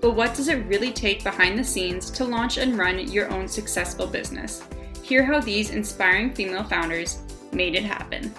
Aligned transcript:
but 0.00 0.12
what 0.12 0.34
does 0.34 0.48
it 0.48 0.66
really 0.66 0.92
take 0.92 1.22
behind 1.22 1.58
the 1.58 1.64
scenes 1.64 2.10
to 2.12 2.24
launch 2.24 2.56
and 2.56 2.78
run 2.78 2.98
your 3.10 3.30
own 3.30 3.46
successful 3.46 4.06
business? 4.06 4.62
Hear 5.02 5.24
how 5.24 5.40
these 5.40 5.70
inspiring 5.70 6.32
female 6.32 6.64
founders 6.64 7.18
made 7.52 7.74
it 7.74 7.84
happen. 7.84 8.32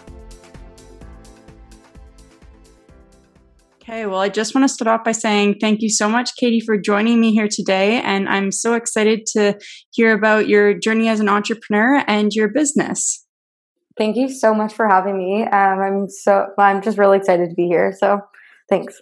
Okay, 3.81 4.05
well, 4.05 4.19
I 4.19 4.29
just 4.29 4.55
want 4.55 4.63
to 4.63 4.73
start 4.73 4.87
off 4.87 5.03
by 5.03 5.11
saying 5.11 5.57
thank 5.59 5.81
you 5.81 5.89
so 5.89 6.07
much, 6.07 6.35
Katie, 6.35 6.61
for 6.61 6.77
joining 6.77 7.19
me 7.19 7.33
here 7.33 7.49
today. 7.49 7.99
And 8.01 8.29
I'm 8.29 8.51
so 8.51 8.73
excited 8.73 9.25
to 9.33 9.59
hear 9.89 10.13
about 10.13 10.47
your 10.47 10.73
journey 10.73 11.09
as 11.09 11.19
an 11.19 11.27
entrepreneur 11.27 12.03
and 12.07 12.31
your 12.31 12.47
business. 12.47 13.25
Thank 13.97 14.15
you 14.15 14.29
so 14.29 14.53
much 14.53 14.73
for 14.73 14.87
having 14.87 15.17
me. 15.17 15.43
Um, 15.43 15.79
I'm 15.79 16.09
so 16.09 16.47
I'm 16.57 16.81
just 16.81 16.97
really 16.97 17.17
excited 17.17 17.49
to 17.49 17.55
be 17.55 17.67
here. 17.67 17.93
So 17.99 18.21
thanks. 18.71 19.01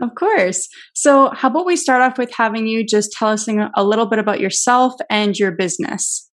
Of 0.00 0.14
course. 0.14 0.68
So, 0.94 1.30
how 1.34 1.48
about 1.48 1.66
we 1.66 1.76
start 1.76 2.00
off 2.00 2.16
with 2.16 2.32
having 2.34 2.66
you 2.66 2.86
just 2.86 3.12
tell 3.12 3.28
us 3.28 3.46
a 3.48 3.84
little 3.84 4.06
bit 4.06 4.18
about 4.18 4.40
yourself 4.40 4.94
and 5.10 5.38
your 5.38 5.52
business? 5.52 6.30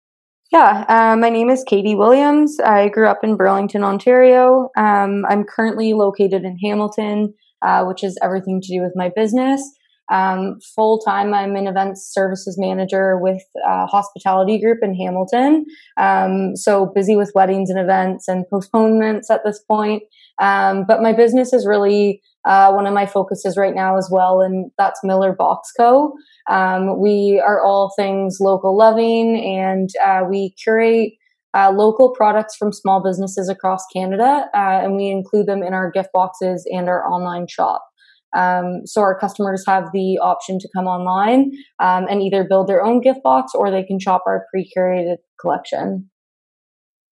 Yeah, 0.51 0.85
um, 0.89 1.21
my 1.21 1.31
name 1.31 1.49
is 1.49 1.65
Katie 1.67 1.95
Williams. 1.95 2.59
I 2.61 2.89
grew 2.89 3.07
up 3.07 3.21
in 3.23 3.37
Burlington, 3.37 3.85
Ontario. 3.85 4.69
Um, 4.77 5.25
I'm 5.29 5.45
currently 5.45 5.95
located 5.95 6.43
in 6.43 6.59
Hamilton, 6.63 7.33
uh, 7.63 7.85
which 7.85 8.05
is 8.05 8.19
everything 8.23 8.61
to 8.61 8.69
do 8.69 8.83
with 8.83 8.93
my 8.95 9.11
business. 9.15 9.63
Um, 10.11 10.59
Full 10.75 11.01
time, 11.01 11.33
I'm 11.33 11.57
an 11.57 11.67
events 11.67 12.11
services 12.13 12.57
manager 12.59 13.19
with 13.19 13.43
a 13.67 13.87
hospitality 13.87 14.61
group 14.61 14.79
in 14.83 14.95
Hamilton. 14.95 15.65
Um, 15.97 16.57
so 16.57 16.87
busy 16.95 17.17
with 17.17 17.33
weddings 17.35 17.71
and 17.71 17.79
events 17.79 18.29
and 18.29 18.45
postponements 18.49 19.31
at 19.31 19.43
this 19.45 19.61
point. 19.61 20.03
Um, 20.41 20.85
but 20.87 21.03
my 21.03 21.13
business 21.13 21.53
is 21.53 21.67
really 21.67 22.21
uh, 22.45 22.73
one 22.73 22.87
of 22.87 22.95
my 22.95 23.07
focuses 23.07 23.57
right 23.57 23.75
now 23.75 23.97
as 23.97 24.09
well, 24.11 24.41
and 24.41 24.71
that's 24.77 25.01
Miller 25.05 25.33
Box 25.33 25.71
Co. 25.79 26.13
Um, 26.51 27.01
we 27.01 27.43
are 27.45 27.63
all 27.65 27.93
things 27.97 28.39
local 28.41 28.77
loving, 28.77 29.39
and 29.39 29.89
uh, 30.05 30.25
we 30.29 30.55
curate 30.63 31.13
uh, 31.55 31.71
local 31.71 32.11
products 32.11 32.57
from 32.57 32.73
small 32.73 33.03
businesses 33.03 33.49
across 33.49 33.85
Canada, 33.95 34.49
uh, 34.55 34.81
and 34.83 34.97
we 34.97 35.09
include 35.09 35.47
them 35.47 35.63
in 35.63 35.73
our 35.73 35.91
gift 35.91 36.09
boxes 36.13 36.67
and 36.73 36.89
our 36.89 37.07
online 37.07 37.47
shop. 37.47 37.85
Um, 38.35 38.83
so 38.87 39.01
our 39.03 39.19
customers 39.19 39.65
have 39.67 39.91
the 39.93 40.19
option 40.23 40.59
to 40.59 40.69
come 40.75 40.87
online 40.87 41.53
um, 41.79 42.07
and 42.09 42.23
either 42.23 42.45
build 42.49 42.69
their 42.69 42.83
own 42.83 43.01
gift 43.01 43.23
box 43.23 43.53
or 43.55 43.71
they 43.71 43.83
can 43.83 43.99
shop 43.99 44.23
our 44.27 44.47
pre-curated 44.51 45.17
collection. 45.41 46.11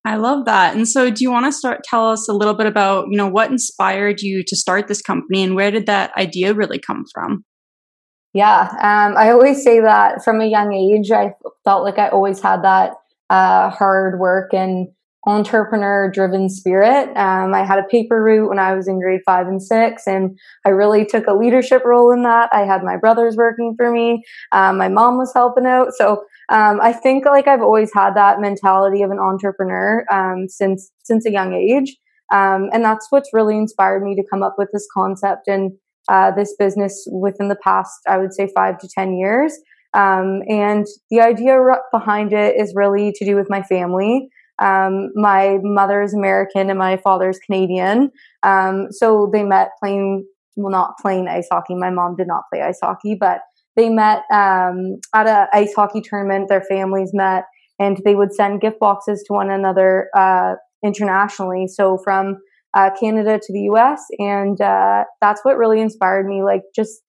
I 0.05 0.17
love 0.17 0.47
that. 0.47 0.75
And 0.75 0.89
so, 0.89 1.11
do 1.11 1.23
you 1.23 1.31
want 1.31 1.45
to 1.45 1.53
start 1.53 1.85
tell 1.85 2.09
us 2.09 2.27
a 2.27 2.33
little 2.33 2.55
bit 2.55 2.67
about 2.67 3.09
you 3.11 3.19
know 3.19 3.29
what 3.29 3.51
inspired 3.51 4.23
you 4.23 4.43
to 4.47 4.57
start 4.57 4.89
this 4.89 5.03
company 5.03 5.43
and 5.43 5.55
where 5.55 5.71
did 5.71 5.87
that 5.87 6.17
idea 6.17 6.55
really 6.55 6.79
come 6.79 7.05
from? 7.13 7.45
Yeah, 8.33 8.69
um, 8.81 9.17
I 9.19 9.31
always 9.31 9.63
say 9.63 9.81
that 9.81 10.25
from 10.25 10.41
a 10.41 10.47
young 10.47 10.73
age, 10.73 11.11
I 11.11 11.35
felt 11.65 11.85
like 11.85 11.99
I 11.99 12.09
always 12.09 12.41
had 12.41 12.63
that 12.63 12.93
uh, 13.29 13.71
hard 13.71 14.19
work 14.21 14.55
and 14.55 14.89
entrepreneur 15.27 16.11
driven 16.11 16.49
spirit. 16.49 17.09
Um, 17.17 17.55
I 17.55 17.63
had 17.65 17.79
a 17.79 17.85
paper 17.85 18.23
route 18.23 18.49
when 18.49 18.59
I 18.59 18.75
was 18.75 18.89
in 18.89 19.01
grade 19.01 19.21
five 19.27 19.47
and 19.47 19.63
six, 19.63 20.07
and 20.07 20.39
I 20.65 20.71
really 20.71 21.05
took 21.05 21.27
a 21.27 21.35
leadership 21.35 21.85
role 21.85 22.13
in 22.13 22.23
that. 22.23 22.49
I 22.53 22.61
had 22.61 22.83
my 22.83 22.97
brothers 22.97 23.37
working 23.37 23.75
for 23.77 23.91
me, 23.91 24.23
um, 24.53 24.79
my 24.79 24.89
mom 24.89 25.19
was 25.19 25.33
helping 25.35 25.67
out. 25.67 25.89
So 25.93 26.25
um, 26.49 26.81
I 26.81 26.93
think 26.93 27.27
like 27.27 27.47
I've 27.47 27.63
always 27.63 27.91
had 27.95 28.15
that 28.15 28.41
mentality 28.41 29.03
of 29.03 29.11
an 29.11 29.19
entrepreneur 29.19 30.05
um, 30.11 30.49
since 30.49 30.91
since 31.03 31.27
a 31.27 31.33
young 31.33 31.55
age, 31.55 31.97
um, 32.33 32.71
and 32.73 32.85
that's 32.85 33.07
what's 33.11 33.31
really 33.33 33.57
inspired 33.57 34.03
me 34.03 34.15
to 34.17 34.25
come 34.31 34.43
up 34.43 34.55
with 34.57 34.71
this 34.73 34.87
concept 34.93 35.49
and 35.49 35.73
uh, 36.09 36.31
this 36.31 36.55
business 36.59 37.07
within 37.13 37.49
the 37.49 37.59
past, 37.63 37.93
I 38.09 38.17
would 38.17 38.33
say, 38.33 38.49
five 38.55 38.79
to 38.79 38.89
ten 38.89 39.17
years. 39.17 39.53
Um, 39.93 40.43
and 40.49 40.87
the 41.11 41.21
idea 41.21 41.59
behind 41.93 42.33
it 42.33 42.55
is 42.57 42.73
really 42.77 43.13
to 43.17 43.25
do 43.25 43.35
with 43.35 43.51
my 43.51 43.63
family. 43.63 44.29
Um, 44.61 45.11
my 45.15 45.59
mother 45.63 46.03
is 46.03 46.15
American 46.15 46.71
and 46.71 46.79
my 46.79 46.97
father 46.99 47.31
is 47.31 47.39
Canadian. 47.39 48.11
Um, 48.43 48.89
so 48.91 49.31
they 49.33 49.43
met 49.43 49.71
playing, 49.83 50.27
well, 50.57 50.71
not 50.71 50.99
playing 51.01 51.29
ice 51.29 51.49
hockey. 51.51 51.75
My 51.75 51.91
mom 51.91 52.17
did 52.17 52.27
not 52.27 52.45
play 52.53 52.63
ice 52.63 52.79
hockey, 52.83 53.17
but 53.19 53.41
they 53.77 53.89
met 53.89 54.23
um, 54.33 54.99
at 55.15 55.27
a 55.27 55.49
ice 55.53 55.73
hockey 55.75 56.01
tournament. 56.01 56.49
Their 56.49 56.63
families 56.63 57.11
met, 57.15 57.45
and 57.79 58.01
they 58.05 58.15
would 58.15 58.35
send 58.35 58.61
gift 58.61 58.79
boxes 58.79 59.25
to 59.27 59.33
one 59.33 59.51
another 59.51 60.09
uh, 60.17 60.55
internationally. 60.85 61.67
So 61.67 61.99
from 62.05 62.37
uh, 62.75 62.91
Canada 62.99 63.39
to 63.43 63.53
the 63.53 63.63
U.S., 63.63 64.05
and 64.19 64.61
uh, 64.61 65.05
that's 65.21 65.45
what 65.45 65.57
really 65.57 65.81
inspired 65.81 66.27
me. 66.27 66.43
Like 66.43 66.63
just 66.75 67.01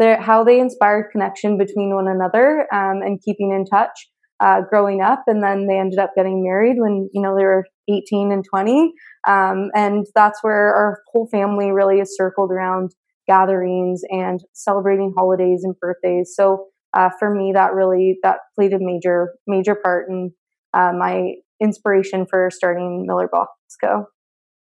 how 0.00 0.44
they 0.44 0.60
inspired 0.60 1.10
connection 1.12 1.58
between 1.58 1.94
one 1.94 2.08
another 2.08 2.66
um, 2.72 3.02
and 3.02 3.20
keeping 3.22 3.50
in 3.50 3.66
touch 3.66 4.08
uh, 4.40 4.62
growing 4.68 5.02
up, 5.02 5.24
and 5.26 5.42
then 5.42 5.66
they 5.66 5.78
ended 5.78 5.98
up 5.98 6.12
getting 6.16 6.42
married 6.42 6.76
when 6.78 7.08
you 7.12 7.22
know 7.22 7.36
they 7.36 7.44
were 7.44 7.66
18 7.88 8.32
and 8.32 8.44
20, 8.44 8.92
um, 9.26 9.70
and 9.74 10.06
that's 10.14 10.42
where 10.42 10.74
our 10.74 11.02
whole 11.12 11.28
family 11.30 11.70
really 11.70 12.00
is 12.00 12.16
circled 12.16 12.50
around 12.50 12.92
gatherings 13.26 14.02
and 14.10 14.40
celebrating 14.54 15.12
holidays 15.16 15.60
and 15.62 15.74
birthdays. 15.80 16.32
So 16.34 16.66
uh, 16.94 17.10
for 17.18 17.32
me, 17.34 17.52
that 17.54 17.74
really 17.74 18.18
that 18.22 18.38
played 18.56 18.72
a 18.72 18.78
major 18.80 19.34
major 19.46 19.74
part 19.74 20.08
in 20.08 20.32
uh, 20.74 20.92
my 20.98 21.34
inspiration 21.60 22.26
for 22.28 22.50
starting 22.52 23.04
Miller 23.06 23.28
Box 23.30 23.50
Co. 23.80 24.06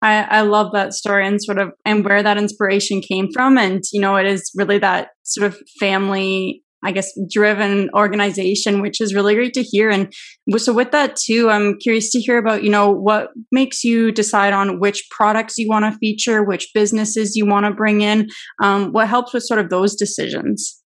I, 0.02 0.22
I 0.24 0.40
love 0.42 0.72
that 0.72 0.92
story 0.92 1.26
and 1.26 1.42
sort 1.42 1.58
of 1.58 1.72
and 1.86 2.04
where 2.04 2.22
that 2.22 2.36
inspiration 2.36 3.00
came 3.00 3.28
from. 3.32 3.56
And, 3.56 3.82
you 3.90 4.02
know, 4.02 4.16
it 4.16 4.26
is 4.26 4.52
really 4.54 4.78
that 4.78 5.08
sort 5.22 5.46
of 5.46 5.58
family 5.80 6.62
I 6.84 6.92
guess, 6.92 7.10
driven 7.30 7.90
organization, 7.94 8.82
which 8.82 9.00
is 9.00 9.14
really 9.14 9.34
great 9.34 9.54
to 9.54 9.62
hear. 9.62 9.90
And 9.90 10.12
so, 10.56 10.72
with 10.72 10.90
that 10.92 11.16
too, 11.16 11.50
I'm 11.50 11.78
curious 11.78 12.10
to 12.12 12.20
hear 12.20 12.38
about, 12.38 12.62
you 12.62 12.70
know, 12.70 12.90
what 12.90 13.30
makes 13.50 13.82
you 13.82 14.12
decide 14.12 14.52
on 14.52 14.78
which 14.78 15.02
products 15.10 15.58
you 15.58 15.68
want 15.68 15.84
to 15.84 15.98
feature, 15.98 16.44
which 16.44 16.68
businesses 16.74 17.34
you 17.34 17.46
want 17.46 17.66
to 17.66 17.72
bring 17.72 18.02
in. 18.02 18.28
Um, 18.62 18.92
what 18.92 19.08
helps 19.08 19.32
with 19.32 19.44
sort 19.44 19.60
of 19.60 19.70
those 19.70 19.94
decisions? 19.94 20.82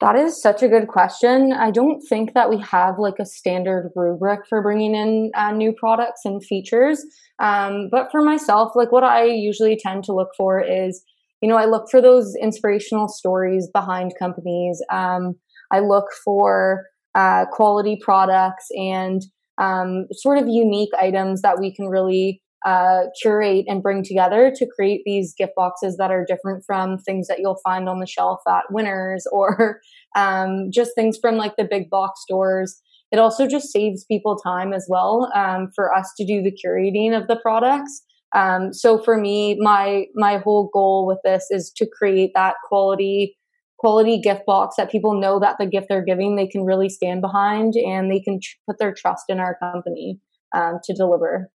That 0.00 0.16
is 0.16 0.40
such 0.40 0.62
a 0.62 0.68
good 0.68 0.88
question. 0.88 1.52
I 1.52 1.70
don't 1.70 2.00
think 2.08 2.32
that 2.32 2.48
we 2.48 2.58
have 2.60 2.98
like 2.98 3.18
a 3.20 3.26
standard 3.26 3.90
rubric 3.94 4.46
for 4.48 4.62
bringing 4.62 4.94
in 4.94 5.30
uh, 5.34 5.52
new 5.52 5.74
products 5.74 6.22
and 6.24 6.42
features. 6.42 7.04
Um, 7.38 7.88
but 7.90 8.10
for 8.10 8.22
myself, 8.22 8.72
like 8.74 8.92
what 8.92 9.04
I 9.04 9.24
usually 9.24 9.76
tend 9.76 10.04
to 10.04 10.14
look 10.14 10.30
for 10.38 10.58
is 10.58 11.02
you 11.40 11.48
know, 11.48 11.56
I 11.56 11.64
look 11.64 11.90
for 11.90 12.00
those 12.00 12.34
inspirational 12.40 13.08
stories 13.08 13.68
behind 13.72 14.12
companies. 14.18 14.82
Um, 14.92 15.34
I 15.70 15.80
look 15.80 16.06
for 16.24 16.84
uh, 17.14 17.46
quality 17.50 17.98
products 18.02 18.66
and 18.72 19.22
um, 19.58 20.06
sort 20.12 20.38
of 20.38 20.48
unique 20.48 20.90
items 20.98 21.42
that 21.42 21.58
we 21.58 21.74
can 21.74 21.86
really 21.86 22.42
uh, 22.66 23.04
curate 23.20 23.64
and 23.68 23.82
bring 23.82 24.04
together 24.04 24.52
to 24.54 24.66
create 24.66 25.02
these 25.06 25.34
gift 25.36 25.52
boxes 25.56 25.96
that 25.96 26.10
are 26.10 26.26
different 26.26 26.62
from 26.66 26.98
things 26.98 27.26
that 27.26 27.38
you'll 27.38 27.60
find 27.64 27.88
on 27.88 28.00
the 28.00 28.06
shelf 28.06 28.40
at 28.48 28.64
Winners 28.70 29.26
or 29.32 29.80
um, 30.16 30.70
just 30.72 30.94
things 30.94 31.18
from 31.20 31.36
like 31.36 31.56
the 31.56 31.66
big 31.68 31.88
box 31.88 32.20
stores. 32.22 32.80
It 33.12 33.18
also 33.18 33.48
just 33.48 33.72
saves 33.72 34.04
people 34.04 34.36
time 34.36 34.72
as 34.72 34.86
well 34.88 35.30
um, 35.34 35.70
for 35.74 35.92
us 35.94 36.12
to 36.16 36.24
do 36.24 36.42
the 36.42 36.52
curating 36.52 37.16
of 37.18 37.26
the 37.26 37.36
products. 37.36 38.02
Um, 38.34 38.72
so 38.72 38.98
for 38.98 39.16
me, 39.16 39.56
my 39.60 40.06
my 40.14 40.38
whole 40.38 40.70
goal 40.72 41.06
with 41.06 41.18
this 41.24 41.46
is 41.50 41.72
to 41.76 41.86
create 41.86 42.32
that 42.34 42.54
quality 42.68 43.36
quality 43.78 44.20
gift 44.20 44.44
box 44.46 44.76
that 44.76 44.90
people 44.90 45.18
know 45.18 45.40
that 45.40 45.56
the 45.58 45.66
gift 45.66 45.86
they're 45.88 46.04
giving 46.04 46.36
they 46.36 46.46
can 46.46 46.64
really 46.64 46.90
stand 46.90 47.22
behind 47.22 47.74
and 47.76 48.10
they 48.10 48.20
can 48.20 48.38
tr- 48.38 48.56
put 48.68 48.78
their 48.78 48.92
trust 48.92 49.24
in 49.30 49.40
our 49.40 49.56
company 49.58 50.20
um, 50.54 50.78
to 50.84 50.92
deliver. 50.92 51.50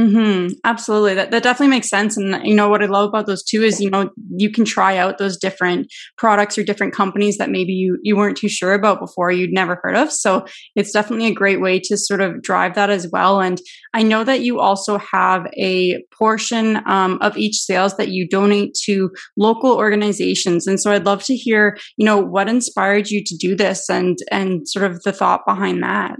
Mm-hmm. 0.00 0.54
Absolutely. 0.64 1.12
That, 1.12 1.30
that 1.30 1.42
definitely 1.42 1.76
makes 1.76 1.90
sense. 1.90 2.16
And, 2.16 2.46
you 2.46 2.54
know, 2.54 2.70
what 2.70 2.82
I 2.82 2.86
love 2.86 3.08
about 3.10 3.26
those 3.26 3.42
too 3.42 3.62
is, 3.62 3.80
you 3.80 3.90
know, 3.90 4.10
you 4.34 4.50
can 4.50 4.64
try 4.64 4.96
out 4.96 5.18
those 5.18 5.36
different 5.36 5.92
products 6.16 6.56
or 6.56 6.62
different 6.62 6.94
companies 6.94 7.36
that 7.36 7.50
maybe 7.50 7.72
you, 7.72 7.98
you 8.02 8.16
weren't 8.16 8.38
too 8.38 8.48
sure 8.48 8.72
about 8.72 8.98
before 8.98 9.30
you'd 9.30 9.52
never 9.52 9.78
heard 9.82 9.96
of. 9.96 10.10
So 10.10 10.46
it's 10.74 10.92
definitely 10.92 11.26
a 11.26 11.34
great 11.34 11.60
way 11.60 11.80
to 11.80 11.98
sort 11.98 12.22
of 12.22 12.40
drive 12.40 12.76
that 12.76 12.88
as 12.88 13.08
well. 13.12 13.42
And 13.42 13.60
I 13.92 14.02
know 14.02 14.24
that 14.24 14.40
you 14.40 14.58
also 14.58 14.96
have 14.96 15.46
a 15.58 16.02
portion 16.16 16.80
um, 16.86 17.18
of 17.20 17.36
each 17.36 17.56
sales 17.56 17.96
that 17.98 18.08
you 18.08 18.26
donate 18.26 18.72
to 18.84 19.10
local 19.36 19.76
organizations. 19.76 20.66
And 20.66 20.80
so 20.80 20.92
I'd 20.92 21.04
love 21.04 21.24
to 21.24 21.36
hear, 21.36 21.76
you 21.98 22.06
know, 22.06 22.16
what 22.18 22.48
inspired 22.48 23.10
you 23.10 23.22
to 23.22 23.36
do 23.36 23.54
this 23.54 23.90
and, 23.90 24.16
and 24.30 24.66
sort 24.66 24.90
of 24.90 25.02
the 25.02 25.12
thought 25.12 25.42
behind 25.46 25.82
that 25.82 26.16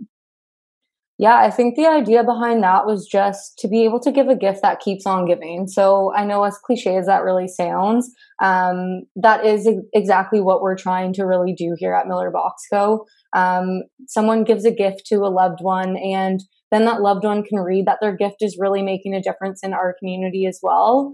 yeah, 1.20 1.36
I 1.36 1.50
think 1.50 1.76
the 1.76 1.86
idea 1.86 2.24
behind 2.24 2.62
that 2.62 2.86
was 2.86 3.06
just 3.06 3.58
to 3.58 3.68
be 3.68 3.84
able 3.84 4.00
to 4.00 4.10
give 4.10 4.28
a 4.28 4.34
gift 4.34 4.62
that 4.62 4.80
keeps 4.80 5.04
on 5.04 5.26
giving. 5.26 5.66
So 5.68 6.14
I 6.16 6.24
know, 6.24 6.44
as 6.44 6.56
cliche 6.56 6.96
as 6.96 7.04
that 7.04 7.24
really 7.24 7.46
sounds, 7.46 8.10
um, 8.42 9.02
that 9.16 9.44
is 9.44 9.68
exactly 9.92 10.40
what 10.40 10.62
we're 10.62 10.78
trying 10.78 11.12
to 11.12 11.26
really 11.26 11.52
do 11.52 11.74
here 11.76 11.92
at 11.92 12.06
Miller 12.06 12.30
Box 12.30 12.62
Co. 12.72 13.04
Um, 13.36 13.82
someone 14.08 14.44
gives 14.44 14.64
a 14.64 14.70
gift 14.70 15.02
to 15.08 15.16
a 15.16 15.28
loved 15.28 15.58
one, 15.60 15.98
and 15.98 16.40
then 16.70 16.86
that 16.86 17.02
loved 17.02 17.24
one 17.24 17.42
can 17.42 17.58
read 17.58 17.84
that 17.84 17.98
their 18.00 18.16
gift 18.16 18.36
is 18.40 18.56
really 18.58 18.80
making 18.80 19.12
a 19.12 19.20
difference 19.20 19.60
in 19.62 19.74
our 19.74 19.94
community 19.98 20.46
as 20.46 20.58
well. 20.62 21.12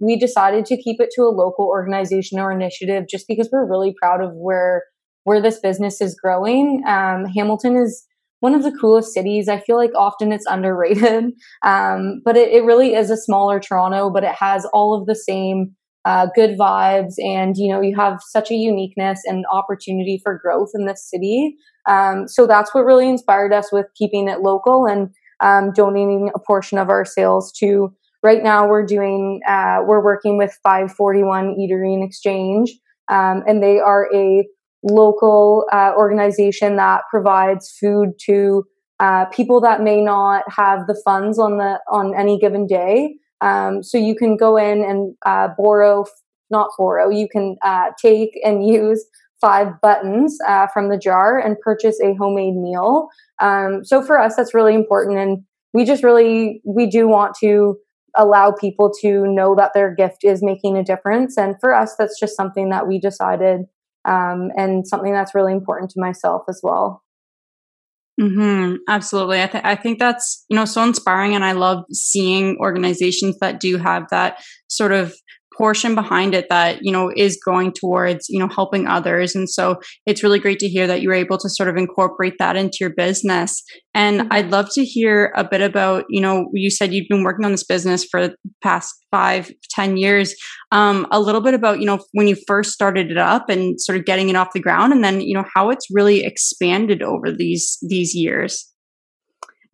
We 0.00 0.18
decided 0.18 0.66
to 0.66 0.82
keep 0.82 1.00
it 1.00 1.10
to 1.14 1.22
a 1.22 1.30
local 1.30 1.66
organization 1.66 2.40
or 2.40 2.50
initiative 2.50 3.04
just 3.08 3.26
because 3.28 3.50
we're 3.52 3.70
really 3.70 3.94
proud 4.02 4.20
of 4.20 4.32
where 4.34 4.82
where 5.22 5.40
this 5.40 5.60
business 5.60 6.00
is 6.00 6.18
growing. 6.20 6.82
Um, 6.88 7.24
Hamilton 7.26 7.76
is 7.76 8.04
one 8.44 8.54
of 8.54 8.62
the 8.62 8.76
coolest 8.78 9.14
cities. 9.14 9.48
I 9.48 9.58
feel 9.58 9.76
like 9.76 9.92
often 9.96 10.30
it's 10.30 10.44
underrated, 10.46 11.32
um, 11.64 12.20
but 12.26 12.36
it, 12.36 12.50
it, 12.52 12.62
really 12.62 12.94
is 12.94 13.10
a 13.10 13.16
smaller 13.16 13.58
Toronto, 13.58 14.10
but 14.10 14.22
it 14.22 14.34
has 14.38 14.66
all 14.74 14.92
of 14.94 15.06
the 15.06 15.14
same 15.14 15.74
uh, 16.04 16.26
good 16.34 16.58
vibes. 16.58 17.14
And, 17.16 17.56
you 17.56 17.72
know, 17.72 17.80
you 17.80 17.96
have 17.96 18.20
such 18.20 18.50
a 18.50 18.54
uniqueness 18.54 19.22
and 19.24 19.46
opportunity 19.50 20.20
for 20.22 20.38
growth 20.38 20.72
in 20.74 20.84
this 20.84 21.08
city. 21.08 21.56
Um, 21.88 22.28
so 22.28 22.46
that's 22.46 22.74
what 22.74 22.84
really 22.84 23.08
inspired 23.08 23.54
us 23.54 23.72
with 23.72 23.86
keeping 23.96 24.28
it 24.28 24.40
local 24.40 24.84
and 24.84 25.08
um, 25.42 25.72
donating 25.72 26.30
a 26.34 26.38
portion 26.38 26.76
of 26.76 26.90
our 26.90 27.06
sales 27.06 27.50
to. 27.60 27.94
Right 28.22 28.42
now, 28.42 28.68
we're 28.68 28.86
doing, 28.86 29.40
uh, 29.48 29.78
we're 29.86 30.04
working 30.04 30.36
with 30.36 30.58
541 30.62 31.56
Eatery 31.58 31.94
and 31.94 32.04
Exchange, 32.04 32.72
um, 33.10 33.42
and 33.46 33.62
they 33.62 33.78
are 33.78 34.08
a 34.14 34.46
local 34.84 35.66
uh, 35.72 35.92
organization 35.96 36.76
that 36.76 37.02
provides 37.10 37.74
food 37.80 38.10
to 38.26 38.64
uh, 39.00 39.24
people 39.26 39.60
that 39.60 39.82
may 39.82 40.00
not 40.00 40.44
have 40.48 40.86
the 40.86 41.00
funds 41.04 41.38
on 41.38 41.58
the 41.58 41.80
on 41.90 42.14
any 42.14 42.38
given 42.38 42.66
day. 42.66 43.16
Um, 43.40 43.82
so 43.82 43.98
you 43.98 44.14
can 44.14 44.36
go 44.36 44.56
in 44.56 44.84
and 44.84 45.14
uh, 45.26 45.48
borrow, 45.58 46.04
not 46.50 46.70
borrow, 46.78 47.10
you 47.10 47.28
can 47.28 47.56
uh, 47.62 47.90
take 48.00 48.38
and 48.44 48.66
use 48.68 49.04
five 49.40 49.68
buttons 49.82 50.38
uh, 50.46 50.66
from 50.72 50.88
the 50.88 50.96
jar 50.96 51.38
and 51.38 51.60
purchase 51.60 52.00
a 52.00 52.14
homemade 52.14 52.54
meal. 52.54 53.08
Um, 53.40 53.84
so 53.84 54.00
for 54.00 54.18
us, 54.18 54.36
that's 54.36 54.54
really 54.54 54.74
important, 54.74 55.18
and 55.18 55.42
we 55.72 55.84
just 55.84 56.04
really 56.04 56.62
we 56.64 56.86
do 56.86 57.08
want 57.08 57.34
to 57.40 57.76
allow 58.16 58.52
people 58.52 58.92
to 59.02 59.26
know 59.26 59.56
that 59.56 59.72
their 59.74 59.92
gift 59.92 60.22
is 60.22 60.40
making 60.42 60.76
a 60.76 60.84
difference. 60.84 61.36
And 61.36 61.56
for 61.60 61.74
us, 61.74 61.96
that's 61.98 62.18
just 62.18 62.36
something 62.36 62.70
that 62.70 62.86
we 62.86 63.00
decided 63.00 63.62
um, 64.04 64.50
and 64.56 64.86
something 64.86 65.12
that's 65.12 65.34
really 65.34 65.52
important 65.52 65.90
to 65.90 66.00
myself 66.00 66.42
as 66.48 66.60
well. 66.62 67.02
Mm-hmm, 68.20 68.76
absolutely. 68.88 69.42
I, 69.42 69.46
th- 69.46 69.64
I 69.64 69.74
think 69.74 69.98
that's, 69.98 70.44
you 70.48 70.56
know, 70.56 70.64
so 70.64 70.82
inspiring. 70.84 71.34
And 71.34 71.44
I 71.44 71.52
love 71.52 71.84
seeing 71.92 72.56
organizations 72.58 73.38
that 73.40 73.58
do 73.58 73.76
have 73.76 74.08
that 74.10 74.42
sort 74.68 74.92
of 74.92 75.14
portion 75.56 75.94
behind 75.94 76.34
it 76.34 76.48
that 76.48 76.78
you 76.82 76.92
know 76.92 77.12
is 77.16 77.40
going 77.44 77.72
towards 77.72 78.28
you 78.28 78.38
know 78.38 78.48
helping 78.48 78.86
others. 78.86 79.34
And 79.34 79.48
so 79.48 79.80
it's 80.06 80.22
really 80.22 80.38
great 80.38 80.58
to 80.60 80.68
hear 80.68 80.86
that 80.86 81.02
you're 81.02 81.14
able 81.14 81.38
to 81.38 81.48
sort 81.48 81.68
of 81.68 81.76
incorporate 81.76 82.34
that 82.38 82.56
into 82.56 82.78
your 82.80 82.94
business. 82.94 83.62
And 83.94 84.20
mm-hmm. 84.20 84.32
i'd 84.32 84.50
love 84.50 84.68
to 84.72 84.84
hear 84.84 85.32
a 85.36 85.44
bit 85.44 85.60
about 85.60 86.04
you 86.08 86.20
know 86.20 86.48
you 86.52 86.70
said 86.70 86.92
you've 86.92 87.08
been 87.08 87.24
working 87.24 87.44
on 87.44 87.52
this 87.52 87.64
business 87.64 88.04
for 88.04 88.28
the 88.28 88.36
past 88.62 88.94
five 89.10 89.50
ten 89.70 89.96
years. 89.96 90.34
Um, 90.72 91.06
a 91.10 91.20
little 91.20 91.40
bit 91.40 91.54
about 91.54 91.80
you 91.80 91.86
know 91.86 92.00
when 92.12 92.28
you 92.28 92.36
first 92.46 92.72
started 92.72 93.10
it 93.10 93.18
up 93.18 93.48
and 93.48 93.80
sort 93.80 93.98
of 93.98 94.04
getting 94.04 94.28
it 94.28 94.36
off 94.36 94.52
the 94.52 94.60
ground 94.60 94.92
and 94.92 95.04
then 95.04 95.20
you 95.20 95.34
know 95.34 95.44
how 95.54 95.70
it's 95.70 95.86
really 95.90 96.24
expanded 96.24 97.02
over 97.02 97.30
these 97.30 97.78
these 97.88 98.14
years 98.14 98.73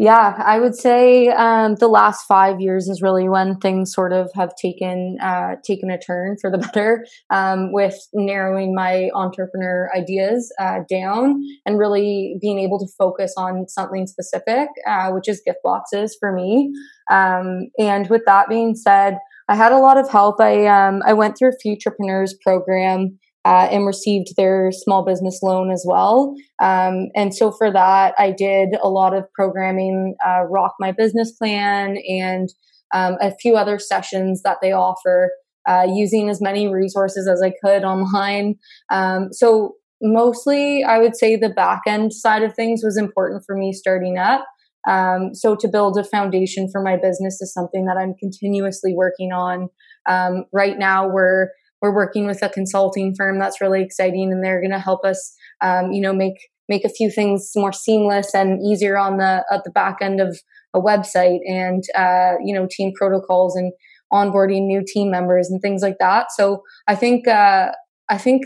yeah, 0.01 0.43
I 0.43 0.59
would 0.59 0.75
say 0.75 1.29
um, 1.29 1.75
the 1.75 1.87
last 1.87 2.25
five 2.27 2.59
years 2.59 2.89
is 2.89 3.03
really 3.03 3.29
when 3.29 3.59
things 3.59 3.93
sort 3.93 4.15
of 4.15 4.31
have 4.35 4.55
taken 4.57 5.19
uh, 5.23 5.57
taken 5.63 5.91
a 5.91 5.99
turn 5.99 6.39
for 6.41 6.51
the 6.51 6.57
better, 6.73 7.05
um, 7.29 7.71
with 7.71 7.95
narrowing 8.15 8.75
my 8.75 9.11
entrepreneur 9.15 9.91
ideas 9.95 10.51
uh, 10.59 10.79
down 10.89 11.45
and 11.67 11.79
really 11.79 12.37
being 12.41 12.59
able 12.59 12.79
to 12.79 12.87
focus 12.97 13.35
on 13.37 13.69
something 13.69 14.07
specific, 14.07 14.69
uh, 14.89 15.11
which 15.11 15.29
is 15.29 15.43
gift 15.45 15.59
boxes 15.63 16.17
for 16.19 16.33
me. 16.33 16.73
Um, 17.11 17.69
and 17.79 18.09
with 18.09 18.23
that 18.25 18.49
being 18.49 18.75
said, 18.77 19.19
I 19.51 19.55
had 19.55 19.71
a 19.71 19.79
lot 19.79 19.99
of 19.99 20.09
help. 20.09 20.41
I 20.41 20.67
um, 20.67 21.03
I 21.05 21.13
went 21.13 21.37
through 21.37 21.51
a 21.51 21.69
Futurpreneur's 21.69 22.35
program 22.43 23.19
uh, 23.45 23.69
and 23.71 23.87
received 23.87 24.37
their 24.37 24.71
small 24.73 25.05
business 25.05 25.41
loan 25.43 25.71
as 25.73 25.85
well. 25.89 26.35
Um, 26.63 27.09
and 27.15 27.35
so 27.35 27.51
for 27.51 27.73
that, 27.73 28.15
I 28.19 28.33
did 28.33 28.77
a 28.83 28.89
lot 28.89 29.15
of 29.15 29.25
programming, 29.33 30.15
uh, 30.27 30.43
Rock 30.49 30.75
My 30.79 30.93
Business 30.93 31.33
Plan, 31.33 31.97
and 32.09 32.49
um, 32.93 33.17
a 33.21 33.33
few 33.41 33.57
other 33.57 33.79
sessions 33.79 34.43
that 34.43 34.59
they 34.61 34.73
offer, 34.73 35.31
uh, 35.69 35.87
using 35.89 36.29
as 36.29 36.41
many 36.41 36.69
resources 36.69 37.29
as 37.29 37.43
I 37.43 37.53
could 37.65 37.85
online. 37.85 38.57
Um, 38.91 39.29
so 39.33 39.75
mostly, 40.03 40.83
I 40.85 40.99
would 40.99 41.17
say 41.17 41.37
the 41.37 41.49
back 41.51 41.83
end 41.87 42.13
side 42.13 42.43
of 42.43 42.55
things 42.55 42.83
was 42.85 42.99
important 42.99 43.45
for 43.47 43.57
me 43.57 43.73
starting 43.73 44.19
up. 44.19 44.45
Um, 44.89 45.35
so 45.35 45.55
to 45.57 45.69
build 45.69 45.99
a 45.99 46.05
foundation 46.05 46.69
for 46.73 46.83
my 46.83 46.97
business 46.97 47.41
is 47.41 47.53
something 47.53 47.85
that 47.85 47.99
I'm 47.99 48.15
continuously 48.19 48.95
working 48.95 49.31
on. 49.31 49.69
Um, 50.09 50.45
right 50.53 50.79
now, 50.79 51.07
we're 51.07 51.49
we're 51.81 51.95
working 51.95 52.27
with 52.27 52.43
a 52.43 52.49
consulting 52.49 53.15
firm 53.17 53.39
that's 53.39 53.61
really 53.61 53.83
exciting 53.83 54.33
and 54.33 54.45
they're 54.45 54.61
going 54.61 54.71
to 54.71 54.79
help 54.79 55.05
us 55.05 55.35
um, 55.63 55.93
you 55.93 56.01
know 56.01 56.13
make 56.13 56.49
make 56.69 56.85
a 56.85 56.89
few 56.89 57.11
things 57.11 57.51
more 57.57 57.73
seamless 57.73 58.35
and 58.35 58.61
easier 58.65 58.97
on 58.97 59.19
the 59.19 59.45
at 59.51 59.65
the 59.65 59.71
back 59.71 59.99
end 60.01 60.21
of 60.21 60.39
a 60.75 60.81
website 60.81 61.41
and 61.47 61.83
uh, 61.97 62.35
you 62.45 62.55
know 62.55 62.67
team 62.71 62.93
protocols 62.97 63.57
and 63.57 63.73
onboarding 64.13 64.67
new 64.67 64.83
team 64.87 65.11
members 65.11 65.51
and 65.51 65.61
things 65.61 65.83
like 65.83 65.97
that. 66.01 66.33
So 66.33 66.63
i 66.89 66.95
think 66.95 67.29
uh, 67.29 67.71
i 68.09 68.19
think 68.19 68.43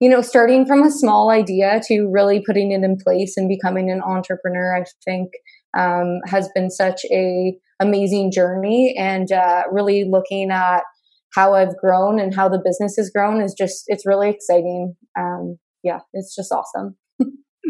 you 0.00 0.08
know 0.08 0.22
starting 0.22 0.66
from 0.66 0.82
a 0.82 0.90
small 0.90 1.30
idea 1.30 1.80
to 1.86 2.08
really 2.10 2.42
putting 2.46 2.72
it 2.72 2.82
in 2.82 2.96
place 2.96 3.36
and 3.36 3.48
becoming 3.48 3.90
an 3.90 4.02
entrepreneur 4.02 4.76
i 4.76 4.84
think 5.04 5.30
um, 5.78 6.18
has 6.26 6.48
been 6.54 6.70
such 6.70 7.00
a 7.10 7.56
amazing 7.80 8.30
journey 8.30 8.94
and 8.98 9.32
uh, 9.32 9.62
really 9.70 10.04
looking 10.08 10.50
at 10.50 10.82
how 11.34 11.54
I've 11.54 11.76
grown 11.78 12.18
and 12.20 12.34
how 12.34 12.48
the 12.48 12.62
business 12.64 12.96
has 12.96 13.10
grown 13.10 13.40
is 13.40 13.54
just 13.56 13.84
it's 13.86 14.06
really 14.06 14.30
exciting. 14.30 14.96
Um, 15.18 15.58
yeah, 15.82 16.00
it's 16.12 16.34
just 16.34 16.52
awesome. 16.52 16.96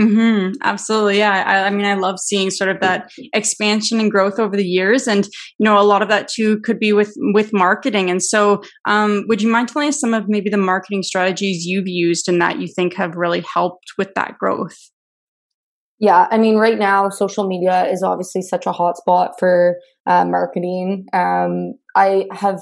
Mm-hmm, 0.01 0.53
absolutely. 0.63 1.19
Yeah. 1.19 1.45
I, 1.47 1.67
I, 1.67 1.71
mean, 1.71 1.85
I 1.85 1.95
love 1.95 2.19
seeing 2.19 2.51
sort 2.51 2.71
of 2.71 2.81
that 2.81 3.11
expansion 3.35 4.01
and 4.01 4.11
growth 4.11 4.39
over 4.39 4.57
the 4.57 4.67
years. 4.67 5.07
And, 5.07 5.27
you 5.59 5.65
know, 5.65 5.79
a 5.79 5.85
lot 5.85 6.01
of 6.01 6.09
that 6.09 6.29
too 6.29 6.61
could 6.61 6.79
be 6.79 6.93
with, 6.93 7.15
with 7.35 7.53
marketing. 7.53 8.11
And 8.11 8.23
so, 8.23 8.63
um, 8.87 9.25
would 9.29 9.43
you 9.43 9.51
mind 9.51 9.69
telling 9.69 9.89
us 9.89 10.01
some 10.01 10.15
of 10.15 10.29
maybe 10.29 10.49
the 10.49 10.57
marketing 10.57 11.03
strategies 11.03 11.67
you've 11.67 11.89
used 11.89 12.27
and 12.27 12.41
that 12.41 12.59
you 12.59 12.69
think 12.69 12.95
have 12.95 13.17
really 13.17 13.45
helped 13.53 13.93
with 13.99 14.15
that 14.15 14.39
growth? 14.39 14.77
Yeah. 15.99 16.27
I 16.31 16.39
mean, 16.39 16.57
right 16.57 16.79
now, 16.79 17.11
social 17.11 17.47
media 17.47 17.87
is 17.87 18.03
obviously 18.03 18.43
such 18.43 18.67
a 18.67 18.73
hot 18.73 18.97
spot 18.97 19.35
for 19.39 19.77
uh, 20.07 20.25
marketing. 20.25 21.07
Um, 21.13 21.75
I 21.95 22.27
have 22.33 22.61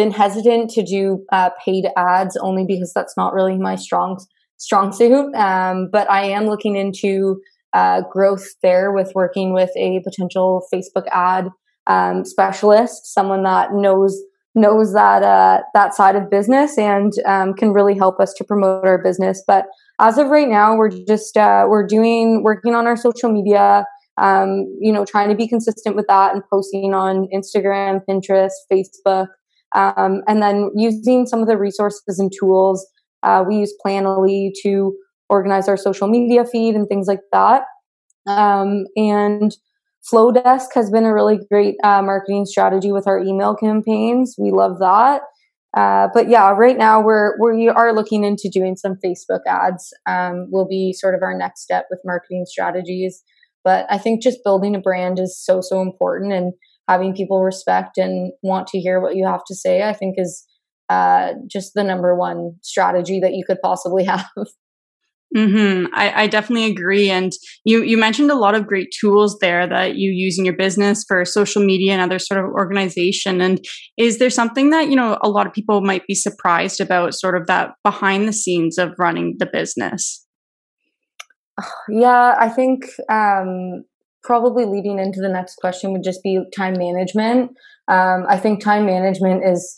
been 0.00 0.10
hesitant 0.10 0.70
to 0.70 0.82
do 0.82 1.22
uh, 1.30 1.50
paid 1.62 1.84
ads 1.94 2.34
only 2.38 2.64
because 2.66 2.90
that's 2.94 3.18
not 3.18 3.34
really 3.34 3.58
my 3.58 3.76
strong 3.76 4.18
strong 4.56 4.92
suit. 4.92 5.34
Um, 5.34 5.90
but 5.92 6.10
I 6.10 6.24
am 6.24 6.46
looking 6.46 6.74
into 6.74 7.40
uh, 7.74 8.00
growth 8.10 8.46
there 8.62 8.92
with 8.92 9.12
working 9.14 9.52
with 9.52 9.70
a 9.76 10.00
potential 10.00 10.66
Facebook 10.72 11.06
ad 11.12 11.48
um, 11.86 12.24
specialist, 12.24 13.12
someone 13.12 13.42
that 13.42 13.74
knows 13.74 14.18
knows 14.54 14.94
that 14.94 15.22
uh, 15.22 15.60
that 15.74 15.94
side 15.94 16.16
of 16.16 16.30
business 16.30 16.78
and 16.78 17.12
um, 17.26 17.52
can 17.52 17.72
really 17.72 17.96
help 17.96 18.18
us 18.20 18.32
to 18.38 18.44
promote 18.44 18.86
our 18.86 19.02
business. 19.02 19.42
But 19.46 19.66
as 19.98 20.16
of 20.16 20.28
right 20.28 20.48
now, 20.48 20.76
we're 20.76 20.90
just 20.90 21.36
uh, 21.36 21.66
we're 21.68 21.86
doing 21.86 22.42
working 22.42 22.74
on 22.74 22.86
our 22.86 22.96
social 22.96 23.30
media. 23.30 23.84
Um, 24.16 24.66
you 24.78 24.92
know, 24.92 25.06
trying 25.06 25.30
to 25.30 25.34
be 25.34 25.48
consistent 25.48 25.96
with 25.96 26.06
that 26.08 26.34
and 26.34 26.42
posting 26.52 26.92
on 26.92 27.26
Instagram, 27.32 28.02
Pinterest, 28.06 28.52
Facebook, 28.70 29.28
um, 29.74 30.22
and 30.26 30.42
then 30.42 30.70
using 30.74 31.26
some 31.26 31.40
of 31.40 31.48
the 31.48 31.58
resources 31.58 32.18
and 32.18 32.32
tools. 32.38 32.86
Uh, 33.22 33.44
we 33.46 33.56
use 33.56 33.74
Planoly 33.84 34.50
to 34.62 34.94
organize 35.28 35.68
our 35.68 35.76
social 35.76 36.08
media 36.08 36.44
feed 36.44 36.74
and 36.74 36.88
things 36.88 37.06
like 37.06 37.20
that. 37.32 37.62
Um, 38.26 38.84
and 38.96 39.54
Flodesk 40.10 40.68
has 40.74 40.90
been 40.90 41.04
a 41.04 41.14
really 41.14 41.38
great 41.50 41.76
uh, 41.84 42.02
marketing 42.02 42.46
strategy 42.46 42.92
with 42.92 43.06
our 43.06 43.18
email 43.18 43.54
campaigns. 43.54 44.34
We 44.38 44.50
love 44.50 44.78
that. 44.80 45.22
Uh, 45.76 46.08
but 46.12 46.28
yeah, 46.28 46.50
right 46.50 46.76
now 46.76 47.00
we're 47.00 47.34
we 47.40 47.68
are 47.68 47.92
looking 47.92 48.24
into 48.24 48.50
doing 48.52 48.76
some 48.76 48.96
Facebook 49.04 49.40
ads. 49.46 49.92
Um, 50.06 50.48
will 50.50 50.66
be 50.66 50.92
sort 50.92 51.14
of 51.14 51.22
our 51.22 51.36
next 51.36 51.62
step 51.62 51.86
with 51.90 52.00
marketing 52.04 52.44
strategies. 52.46 53.22
But 53.62 53.86
I 53.88 53.98
think 53.98 54.22
just 54.22 54.42
building 54.42 54.74
a 54.74 54.80
brand 54.80 55.20
is 55.20 55.38
so 55.38 55.60
so 55.60 55.80
important, 55.80 56.32
and 56.32 56.54
having 56.90 57.14
people 57.14 57.40
respect 57.42 57.98
and 57.98 58.32
want 58.42 58.66
to 58.66 58.80
hear 58.80 59.00
what 59.00 59.14
you 59.14 59.24
have 59.24 59.44
to 59.46 59.54
say, 59.54 59.82
I 59.82 59.92
think 59.92 60.16
is 60.18 60.44
uh, 60.88 61.34
just 61.48 61.72
the 61.74 61.84
number 61.84 62.16
one 62.16 62.56
strategy 62.62 63.20
that 63.20 63.32
you 63.32 63.44
could 63.46 63.58
possibly 63.62 64.04
have. 64.12 64.26
Mm-hmm. 65.36 65.86
I, 65.94 66.24
I, 66.24 66.26
definitely 66.26 66.68
agree. 66.68 67.08
And 67.08 67.32
you, 67.64 67.84
you 67.84 67.96
mentioned 67.96 68.32
a 68.32 68.34
lot 68.34 68.56
of 68.56 68.66
great 68.66 68.92
tools 69.00 69.38
there 69.40 69.64
that 69.68 69.94
you 69.94 70.10
use 70.10 70.36
in 70.36 70.44
your 70.44 70.56
business 70.56 71.04
for 71.06 71.24
social 71.24 71.64
media 71.64 71.92
and 71.92 72.02
other 72.02 72.18
sort 72.18 72.44
of 72.44 72.50
organization. 72.50 73.40
And 73.40 73.64
is 73.96 74.18
there 74.18 74.28
something 74.28 74.70
that, 74.70 74.88
you 74.88 74.96
know, 74.96 75.16
a 75.22 75.28
lot 75.28 75.46
of 75.46 75.52
people 75.52 75.82
might 75.82 76.04
be 76.08 76.16
surprised 76.16 76.80
about 76.80 77.14
sort 77.14 77.36
of 77.36 77.46
that 77.46 77.74
behind 77.84 78.26
the 78.26 78.32
scenes 78.32 78.76
of 78.76 78.90
running 78.98 79.36
the 79.38 79.46
business? 79.46 80.26
Yeah, 81.88 82.34
I 82.36 82.48
think 82.48 82.86
um, 83.08 83.84
probably 84.22 84.64
leading 84.64 84.98
into 84.98 85.20
the 85.20 85.28
next 85.28 85.56
question 85.56 85.92
would 85.92 86.02
just 86.04 86.22
be 86.22 86.40
time 86.56 86.74
management. 86.76 87.50
Um, 87.88 88.24
I 88.28 88.38
think 88.38 88.62
time 88.62 88.86
management 88.86 89.44
is 89.44 89.76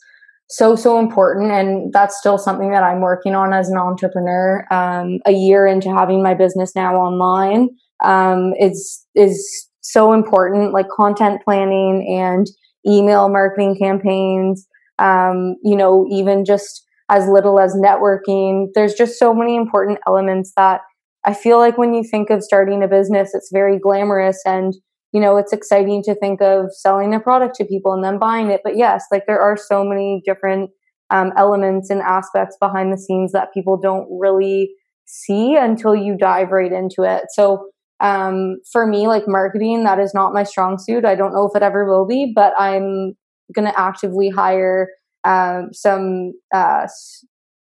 so 0.49 0.77
so 0.77 0.99
important 0.99 1.51
and 1.51 1.91
that's 1.95 2.19
still 2.19 2.37
something 2.37 2.73
that 2.73 2.83
i'm 2.83 3.01
working 3.01 3.35
on 3.35 3.55
as 3.55 3.71
an 3.71 3.79
entrepreneur. 3.79 4.67
Um, 4.71 5.21
a 5.25 5.33
year 5.33 5.67
into 5.67 5.91
having 5.91 6.23
my 6.23 6.35
business 6.35 6.77
now 6.77 6.95
online 6.97 7.71
um, 8.05 8.53
is 8.61 9.05
is 9.15 9.69
so 9.81 10.13
important 10.13 10.73
like 10.73 10.89
content 10.91 11.41
planning 11.43 12.07
and 12.21 12.47
email 12.87 13.29
marketing 13.29 13.79
campaigns. 13.79 14.67
Um, 14.99 15.57
you 15.63 15.77
know 15.77 16.07
even 16.11 16.45
just 16.45 16.85
as 17.09 17.29
little 17.29 17.61
as 17.61 17.75
networking. 17.75 18.69
There's 18.75 18.95
just 18.95 19.19
so 19.19 19.35
many 19.35 19.57
important 19.57 19.99
elements 20.07 20.53
that 20.57 20.81
i 21.25 21.35
feel 21.35 21.59
like 21.59 21.79
when 21.79 21.95
you 21.95 22.03
think 22.03 22.31
of 22.31 22.43
starting 22.43 22.83
a 22.83 22.89
business 22.89 23.35
it's 23.35 23.51
very 23.53 23.79
glamorous 23.79 24.41
and 24.45 24.75
you 25.13 25.21
know, 25.21 25.37
it's 25.37 25.53
exciting 25.53 26.03
to 26.05 26.15
think 26.15 26.41
of 26.41 26.75
selling 26.75 27.15
a 27.15 27.21
product 27.21 27.55
to 27.57 27.65
people 27.65 27.93
and 27.93 28.03
then 28.03 28.19
buying 28.19 28.51
it. 28.51 28.63
But 28.65 28.77
yes, 28.77 29.05
like 29.13 29.27
there 29.27 29.41
are 29.41 29.57
so 29.57 29.85
many 29.85 30.23
different 30.25 30.71
um, 31.11 31.33
elements 31.37 31.91
and 31.91 32.01
aspects 32.01 32.57
behind 32.59 32.93
the 32.93 32.99
scenes 32.99 33.33
that 33.33 33.53
people 33.53 33.79
don't 33.79 34.09
really 34.11 34.73
see 35.05 35.55
until 35.55 35.95
you 35.95 36.17
dive 36.17 36.51
right 36.51 36.73
into 36.73 37.03
it. 37.03 37.25
So 37.35 37.69
um, 38.01 38.57
for 38.73 38.87
me, 38.87 39.07
like 39.07 39.25
marketing, 39.29 39.85
that 39.85 40.01
is 40.01 40.15
not 40.15 40.33
my 40.33 40.45
strong 40.45 40.79
suit. 40.79 41.05
I 41.05 41.15
don't 41.15 41.35
know 41.35 41.47
if 41.47 41.55
it 41.55 41.63
ever 41.63 41.85
will 41.85 42.07
be, 42.07 42.33
but 42.35 42.55
I'm 42.59 43.13
going 43.55 43.71
to 43.71 43.79
actively 43.79 44.31
hire 44.31 44.89
um, 45.25 45.69
some 45.73 46.33
uh, 46.55 46.87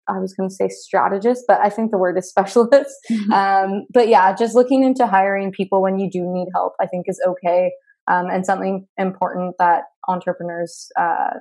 I 0.08 0.18
was 0.18 0.34
going 0.34 0.48
to 0.48 0.54
say 0.54 0.68
strategist, 0.68 1.44
but 1.48 1.60
I 1.60 1.68
think 1.68 1.90
the 1.90 1.98
word 1.98 2.18
is 2.18 2.28
specialist. 2.30 2.94
Mm-hmm. 3.10 3.32
Um, 3.32 3.86
but 3.92 4.08
yeah, 4.08 4.34
just 4.34 4.54
looking 4.54 4.84
into 4.84 5.06
hiring 5.06 5.52
people 5.52 5.82
when 5.82 5.98
you 5.98 6.10
do 6.10 6.20
need 6.22 6.48
help, 6.54 6.74
I 6.80 6.86
think 6.86 7.06
is 7.08 7.20
okay 7.26 7.72
um, 8.08 8.26
and 8.30 8.44
something 8.44 8.86
important 8.98 9.56
that 9.58 9.84
entrepreneurs 10.08 10.88
uh, 10.98 11.38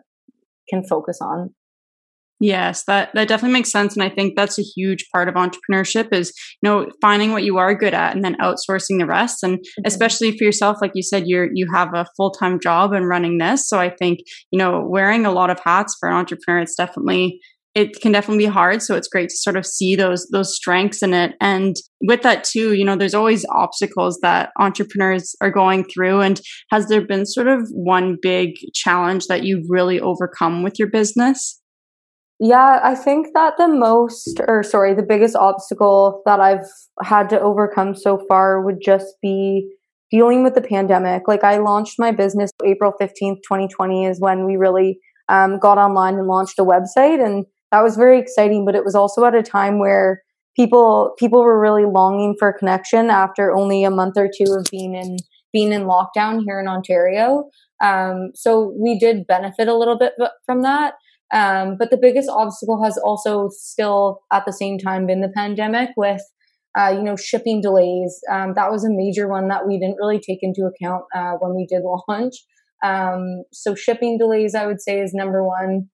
can 0.70 0.84
focus 0.84 1.20
on. 1.22 1.54
Yes, 2.42 2.84
that 2.84 3.12
that 3.14 3.30
definitely 3.30 3.54
makes 3.54 3.72
sense, 3.72 3.96
and 3.96 4.04
I 4.04 4.10
think 4.10 4.36
that's 4.36 4.60
a 4.60 4.62
huge 4.62 5.06
part 5.14 5.30
of 5.30 5.36
entrepreneurship 5.36 6.12
is 6.12 6.34
you 6.62 6.70
know 6.70 6.90
finding 7.02 7.32
what 7.32 7.44
you 7.44 7.58
are 7.58 7.74
good 7.74 7.94
at 7.94 8.14
and 8.14 8.26
then 8.26 8.36
outsourcing 8.42 9.00
the 9.00 9.06
rest. 9.06 9.42
And 9.42 9.60
mm-hmm. 9.60 9.84
especially 9.86 10.38
for 10.38 10.44
yourself, 10.44 10.78
like 10.82 10.92
you 10.96 11.02
said, 11.02 11.28
you're 11.28 11.50
you 11.54 11.72
have 11.74 11.94
a 11.94 12.06
full 12.18 12.32
time 12.32 12.60
job 12.60 12.92
and 12.92 13.08
running 13.08 13.38
this, 13.38 13.70
so 13.70 13.80
I 13.80 13.90
think 13.90 14.20
you 14.52 14.60
know 14.60 14.86
wearing 14.86 15.26
a 15.26 15.32
lot 15.32 15.50
of 15.50 15.62
hats 15.64 15.96
for 15.98 16.10
an 16.10 16.16
entrepreneur, 16.16 16.60
it's 16.60 16.76
definitely 16.76 17.40
it 17.76 18.00
can 18.00 18.14
definitely 18.14 18.46
be 18.46 18.50
hard. 18.50 18.82
So 18.82 18.96
it's 18.96 19.10
great 19.10 19.30
to 19.30 19.36
sort 19.36 19.58
of 19.58 19.66
see 19.66 19.96
those 19.96 20.28
those 20.32 20.56
strengths 20.56 21.04
in 21.04 21.14
it. 21.14 21.36
And 21.42 21.76
with 22.02 22.22
that 22.24 22.44
too 22.44 22.74
you 22.74 22.86
know 22.86 22.96
there's 22.96 23.14
always 23.14 23.46
obstacles 23.52 24.20
that 24.22 24.50
entrepreneurs 24.58 25.36
are 25.42 25.52
going 25.52 25.84
through. 25.84 26.22
And 26.22 26.42
has 26.72 26.88
there 26.88 27.06
been 27.06 27.26
sort 27.26 27.48
of 27.48 27.68
one 27.72 28.18
big 28.22 28.56
challenge 28.74 29.28
that 29.28 29.44
you've 29.44 29.66
really 29.70 30.00
overcome 30.00 30.64
with 30.64 30.80
your 30.80 30.90
business? 30.90 31.62
Yeah 32.40 32.80
i 32.84 32.96
think 32.96 33.28
that 33.34 33.54
the 33.58 33.68
most 33.68 34.42
or 34.48 34.62
sorry 34.62 34.94
the 34.94 35.04
biggest 35.04 35.38
obstacle 35.38 36.22
that 36.26 36.42
i've 36.42 36.68
had 37.02 37.30
to 37.30 37.40
overcome 37.40 37.96
so 37.96 38.22
far 38.28 38.62
would 38.62 38.80
just 38.84 39.16
be 39.22 39.72
dealing 40.12 40.44
with 40.44 40.54
the 40.54 40.62
pandemic. 40.62 41.30
Like 41.30 41.44
i 41.44 41.58
launched 41.58 41.96
my 41.98 42.12
business 42.12 42.52
april 42.66 42.94
15th 43.02 43.40
2020 43.48 44.06
is 44.06 44.20
when 44.20 44.46
we 44.46 44.58
really 44.58 45.00
um, 45.30 45.60
got 45.60 45.78
online 45.78 46.16
and 46.16 46.28
launched 46.28 46.60
a 46.60 46.64
website. 46.64 47.24
And 47.24 47.46
that 47.76 47.84
was 47.84 47.98
very 47.98 48.18
exciting, 48.20 48.64
but 48.64 48.74
it 48.74 48.86
was 48.86 48.96
also 48.96 49.26
at 49.26 49.36
a 49.36 49.44
time 49.44 49.80
where 49.80 50.22
people 50.56 51.14
people 51.20 51.44
were 51.44 51.60
really 51.60 51.84
longing 51.84 52.34
for 52.40 52.54
connection 52.54 53.10
after 53.10 53.54
only 53.54 53.84
a 53.84 53.92
month 53.92 54.16
or 54.16 54.30
two 54.30 54.54
of 54.54 54.66
being 54.72 54.96
in 54.96 55.18
being 55.52 55.74
in 55.74 55.84
lockdown 55.84 56.42
here 56.46 56.58
in 56.58 56.70
Ontario. 56.70 57.50
Um, 57.84 58.32
so 58.34 58.74
we 58.80 58.98
did 58.98 59.28
benefit 59.28 59.68
a 59.68 59.76
little 59.76 59.98
bit 59.98 60.14
from 60.46 60.62
that. 60.62 60.94
Um, 61.34 61.76
but 61.78 61.90
the 61.90 61.98
biggest 61.98 62.30
obstacle 62.30 62.82
has 62.82 62.98
also 62.98 63.50
still 63.52 64.22
at 64.32 64.46
the 64.46 64.54
same 64.54 64.78
time 64.78 65.06
been 65.06 65.20
the 65.20 65.34
pandemic 65.36 65.90
with 65.98 66.22
uh, 66.80 66.94
you 66.96 67.04
know 67.04 67.18
shipping 67.18 67.60
delays. 67.60 68.22
Um, 68.32 68.54
that 68.56 68.72
was 68.72 68.86
a 68.86 68.90
major 68.90 69.28
one 69.28 69.50
that 69.50 69.68
we 69.68 69.78
didn't 69.78 69.98
really 70.00 70.22
take 70.22 70.40
into 70.42 70.62
account 70.62 71.04
uh, 71.14 71.34
when 71.42 71.54
we 71.58 71.66
did 71.66 71.82
launch. 72.08 72.36
Um, 72.86 73.44
so 73.52 73.76
shipping 73.76 74.18
delays, 74.18 74.56
I 74.56 74.66
would 74.66 74.80
say, 74.80 75.02
is 75.02 75.14
number 75.14 75.46
one 75.46 75.90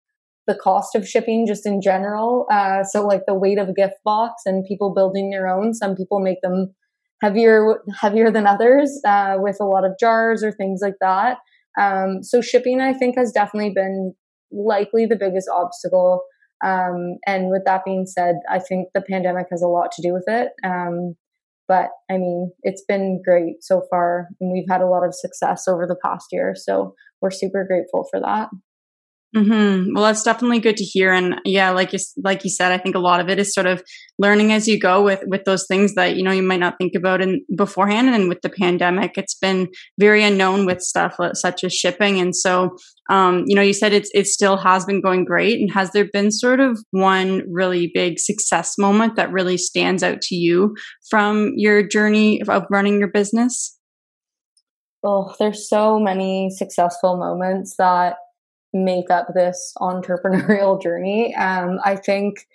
the 0.48 0.56
cost 0.56 0.96
of 0.96 1.08
shipping 1.08 1.46
just 1.48 1.66
in 1.66 1.82
general. 1.82 2.48
Uh, 2.52 2.84
so 2.84 3.06
like 3.06 3.22
the 3.28 3.34
weight 3.34 3.60
of 3.60 3.70
a 3.70 3.74
gift 3.74 3.96
box 4.04 4.44
and 4.46 4.66
people 4.66 4.94
building 4.94 5.30
their 5.30 5.48
own. 5.48 5.74
Some 5.74 5.96
people 5.96 6.20
make 6.20 6.42
them 6.42 6.74
heavier 7.22 7.82
heavier 8.00 8.32
than 8.32 8.48
others 8.48 9.00
uh, 9.06 9.36
with 9.38 9.58
a 9.62 9.66
lot 9.66 9.86
of 9.86 9.94
jars 10.00 10.44
or 10.44 10.52
things 10.52 10.82
like 10.82 10.96
that. 11.02 11.38
Um, 11.80 12.24
so 12.24 12.42
shipping, 12.42 12.82
I 12.82 12.94
think, 12.94 13.18
has 13.18 13.32
definitely 13.32 13.72
been 13.74 14.14
likely 14.52 15.06
the 15.06 15.16
biggest 15.16 15.48
obstacle. 15.54 16.24
Um, 16.64 17.18
and 17.26 17.50
with 17.50 17.64
that 17.66 17.86
being 17.86 18.06
said, 18.06 18.36
I 18.50 18.60
think 18.60 18.90
the 18.94 19.02
pandemic 19.02 19.48
has 19.52 19.62
a 19.62 19.68
lot 19.68 19.92
to 19.94 20.02
do 20.02 20.14
with 20.14 20.26
it. 20.28 20.50
Um, 20.64 21.16
but 21.68 21.90
I 22.10 22.18
mean, 22.18 22.52
it's 22.64 22.84
been 22.86 23.22
great 23.24 23.64
so 23.64 23.84
far, 23.90 24.28
and 24.42 24.52
we've 24.52 24.68
had 24.70 24.82
a 24.82 24.88
lot 24.88 25.06
of 25.06 25.16
success 25.16 25.68
over 25.68 25.88
the 25.88 25.96
past 26.04 26.26
year. 26.32 26.54
So 26.56 26.96
we're 27.22 27.32
super 27.32 27.64
grateful 27.66 28.06
for 28.12 28.20
that. 28.20 28.50
Mm-hmm. 29.36 29.94
Well, 29.94 30.04
that's 30.04 30.24
definitely 30.24 30.60
good 30.60 30.76
to 30.76 30.84
hear, 30.84 31.14
and 31.14 31.40
yeah, 31.46 31.72
like 31.72 31.94
you 31.94 32.00
like 32.18 32.44
you 32.44 32.50
said, 32.50 32.74
I 32.74 32.78
think 32.78 32.96
a 32.96 33.00
lot 33.00 33.22
of 33.22 33.30
it 33.30 33.40
is 33.40 33.54
sort 33.54 33.66
of 33.66 33.82
learning 34.20 34.52
as 34.52 34.68
you 34.68 34.78
go 34.78 35.02
with 35.02 35.22
with 35.26 35.46
those 35.46 35.66
things 35.68 35.94
that 35.96 36.18
you 36.18 36.24
know 36.24 36.32
you 36.32 36.44
might 36.44 36.60
not 36.60 36.76
think 36.78 36.96
about 36.96 37.22
in 37.22 37.42
beforehand. 37.56 38.10
And 38.10 38.28
with 38.28 38.42
the 38.42 38.50
pandemic, 38.50 39.18
it's 39.18 39.36
been 39.36 39.70
very 39.98 40.22
unknown 40.22 40.66
with 40.66 40.82
stuff 40.82 41.16
such 41.36 41.64
as 41.64 41.74
shipping, 41.74 42.20
and 42.20 42.36
so 42.36 42.76
um, 43.12 43.44
you 43.46 43.56
know, 43.56 43.62
you 43.62 43.74
said 43.74 43.92
it's 43.92 44.10
it 44.14 44.26
still 44.28 44.56
has 44.58 44.86
been 44.86 45.02
going 45.02 45.26
great. 45.26 45.60
And 45.60 45.72
has 45.72 45.92
there 45.92 46.08
been 46.12 46.32
sort 46.32 46.62
of 46.62 46.80
one 46.92 47.44
really 47.50 47.92
big 47.94 48.20
success 48.20 48.78
moment 48.78 49.18
that 49.18 49.32
really 49.32 49.58
stands 49.58 50.02
out 50.02 50.22
to 50.24 50.36
you 50.36 50.76
from 51.10 51.52
your 51.56 51.86
journey 51.86 52.42
of 52.48 52.66
running 52.70 53.00
your 53.00 53.10
business? 53.10 53.78
Oh, 55.04 55.34
there's 55.40 55.68
so 55.68 56.00
many 56.00 56.50
successful 56.52 57.18
moments 57.18 57.76
that 57.78 58.16
make 58.74 59.10
up 59.10 59.28
this 59.34 59.74
entrepreneurial 59.80 60.82
journey. 60.84 61.36
Um, 61.36 61.80
I 61.84 61.96
think 61.96 62.46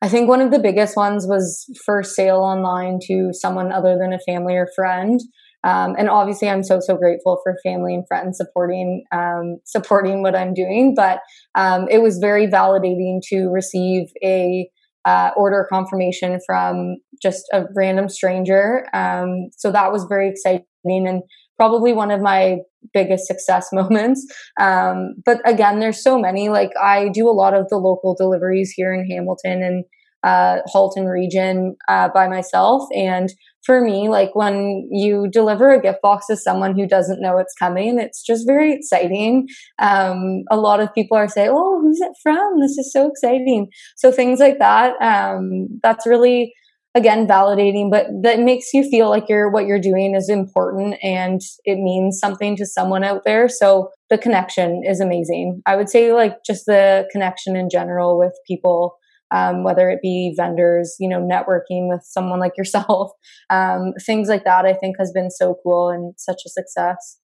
I 0.00 0.08
think 0.08 0.28
one 0.28 0.40
of 0.40 0.52
the 0.52 0.60
biggest 0.60 0.96
ones 0.96 1.26
was 1.26 1.66
first 1.84 2.14
sale 2.14 2.38
online 2.38 3.00
to 3.06 3.30
someone 3.32 3.72
other 3.72 3.98
than 3.98 4.12
a 4.12 4.20
family 4.20 4.54
or 4.54 4.68
friend. 4.76 5.20
Um, 5.64 5.96
and 5.98 6.08
obviously, 6.08 6.48
I'm 6.48 6.62
so 6.62 6.78
so 6.80 6.96
grateful 6.96 7.40
for 7.42 7.56
family 7.64 7.94
and 7.94 8.06
friends 8.06 8.38
supporting 8.38 9.04
um, 9.12 9.58
supporting 9.64 10.22
what 10.22 10.36
I'm 10.36 10.54
doing. 10.54 10.94
But 10.94 11.20
um, 11.56 11.88
it 11.90 12.00
was 12.00 12.18
very 12.18 12.46
validating 12.46 13.20
to 13.28 13.48
receive 13.48 14.08
a 14.22 14.70
uh, 15.04 15.30
order 15.36 15.66
confirmation 15.68 16.38
from 16.46 16.96
just 17.20 17.44
a 17.52 17.64
random 17.74 18.08
stranger. 18.08 18.86
Um, 18.92 19.48
so 19.56 19.72
that 19.72 19.90
was 19.90 20.04
very 20.08 20.28
exciting 20.28 20.64
and 20.86 21.22
probably 21.58 21.92
one 21.92 22.10
of 22.10 22.20
my 22.20 22.58
biggest 22.94 23.26
success 23.26 23.68
moments. 23.72 24.24
Um, 24.60 25.14
but 25.24 25.40
again, 25.44 25.80
there's 25.80 26.02
so 26.02 26.18
many. 26.18 26.48
Like 26.48 26.70
I 26.82 27.08
do 27.08 27.28
a 27.28 27.32
lot 27.32 27.54
of 27.54 27.68
the 27.68 27.76
local 27.76 28.14
deliveries 28.14 28.72
here 28.74 28.94
in 28.94 29.08
Hamilton 29.10 29.62
and 29.62 29.84
uh, 30.24 30.58
Halton 30.66 31.06
region 31.06 31.76
uh, 31.88 32.08
by 32.08 32.28
myself. 32.28 32.88
And 32.94 33.32
for 33.64 33.80
me, 33.80 34.08
like 34.08 34.34
when 34.34 34.88
you 34.90 35.28
deliver 35.30 35.70
a 35.70 35.80
gift 35.80 36.00
box 36.02 36.26
to 36.26 36.36
someone 36.36 36.74
who 36.76 36.86
doesn't 36.88 37.20
know 37.20 37.38
it's 37.38 37.54
coming, 37.54 37.98
it's 37.98 38.22
just 38.22 38.46
very 38.46 38.72
exciting. 38.72 39.46
Um, 39.78 40.44
a 40.50 40.56
lot 40.56 40.80
of 40.80 40.92
people 40.94 41.16
are 41.16 41.28
saying, 41.28 41.50
"Oh, 41.52 41.80
who's 41.80 42.00
it 42.00 42.12
from? 42.22 42.60
This 42.60 42.78
is 42.78 42.90
so 42.92 43.08
exciting." 43.08 43.68
So 43.96 44.10
things 44.10 44.40
like 44.40 44.58
that. 44.58 44.94
Um, 45.02 45.68
that's 45.82 46.06
really 46.06 46.54
again 46.94 47.26
validating 47.26 47.90
but 47.90 48.06
that 48.22 48.40
makes 48.40 48.72
you 48.72 48.88
feel 48.88 49.08
like 49.08 49.24
you're 49.28 49.50
what 49.50 49.66
you're 49.66 49.80
doing 49.80 50.14
is 50.14 50.28
important 50.28 50.96
and 51.02 51.40
it 51.64 51.76
means 51.76 52.18
something 52.18 52.56
to 52.56 52.66
someone 52.66 53.04
out 53.04 53.22
there. 53.24 53.48
So 53.48 53.90
the 54.10 54.18
connection 54.18 54.82
is 54.84 55.00
amazing. 55.00 55.62
I 55.66 55.76
would 55.76 55.88
say 55.88 56.12
like 56.12 56.38
just 56.44 56.66
the 56.66 57.06
connection 57.12 57.56
in 57.56 57.68
general 57.70 58.18
with 58.18 58.32
people 58.46 58.96
um, 59.30 59.62
whether 59.62 59.90
it 59.90 60.00
be 60.00 60.32
vendors 60.36 60.96
you 60.98 61.08
know 61.08 61.20
networking 61.20 61.88
with 61.88 62.02
someone 62.02 62.40
like 62.40 62.56
yourself 62.56 63.10
um, 63.50 63.92
things 64.06 64.28
like 64.28 64.44
that 64.44 64.64
i 64.64 64.72
think 64.72 64.96
has 64.98 65.12
been 65.12 65.30
so 65.30 65.56
cool 65.62 65.90
and 65.90 66.14
such 66.16 66.42
a 66.46 66.48
success. 66.48 67.18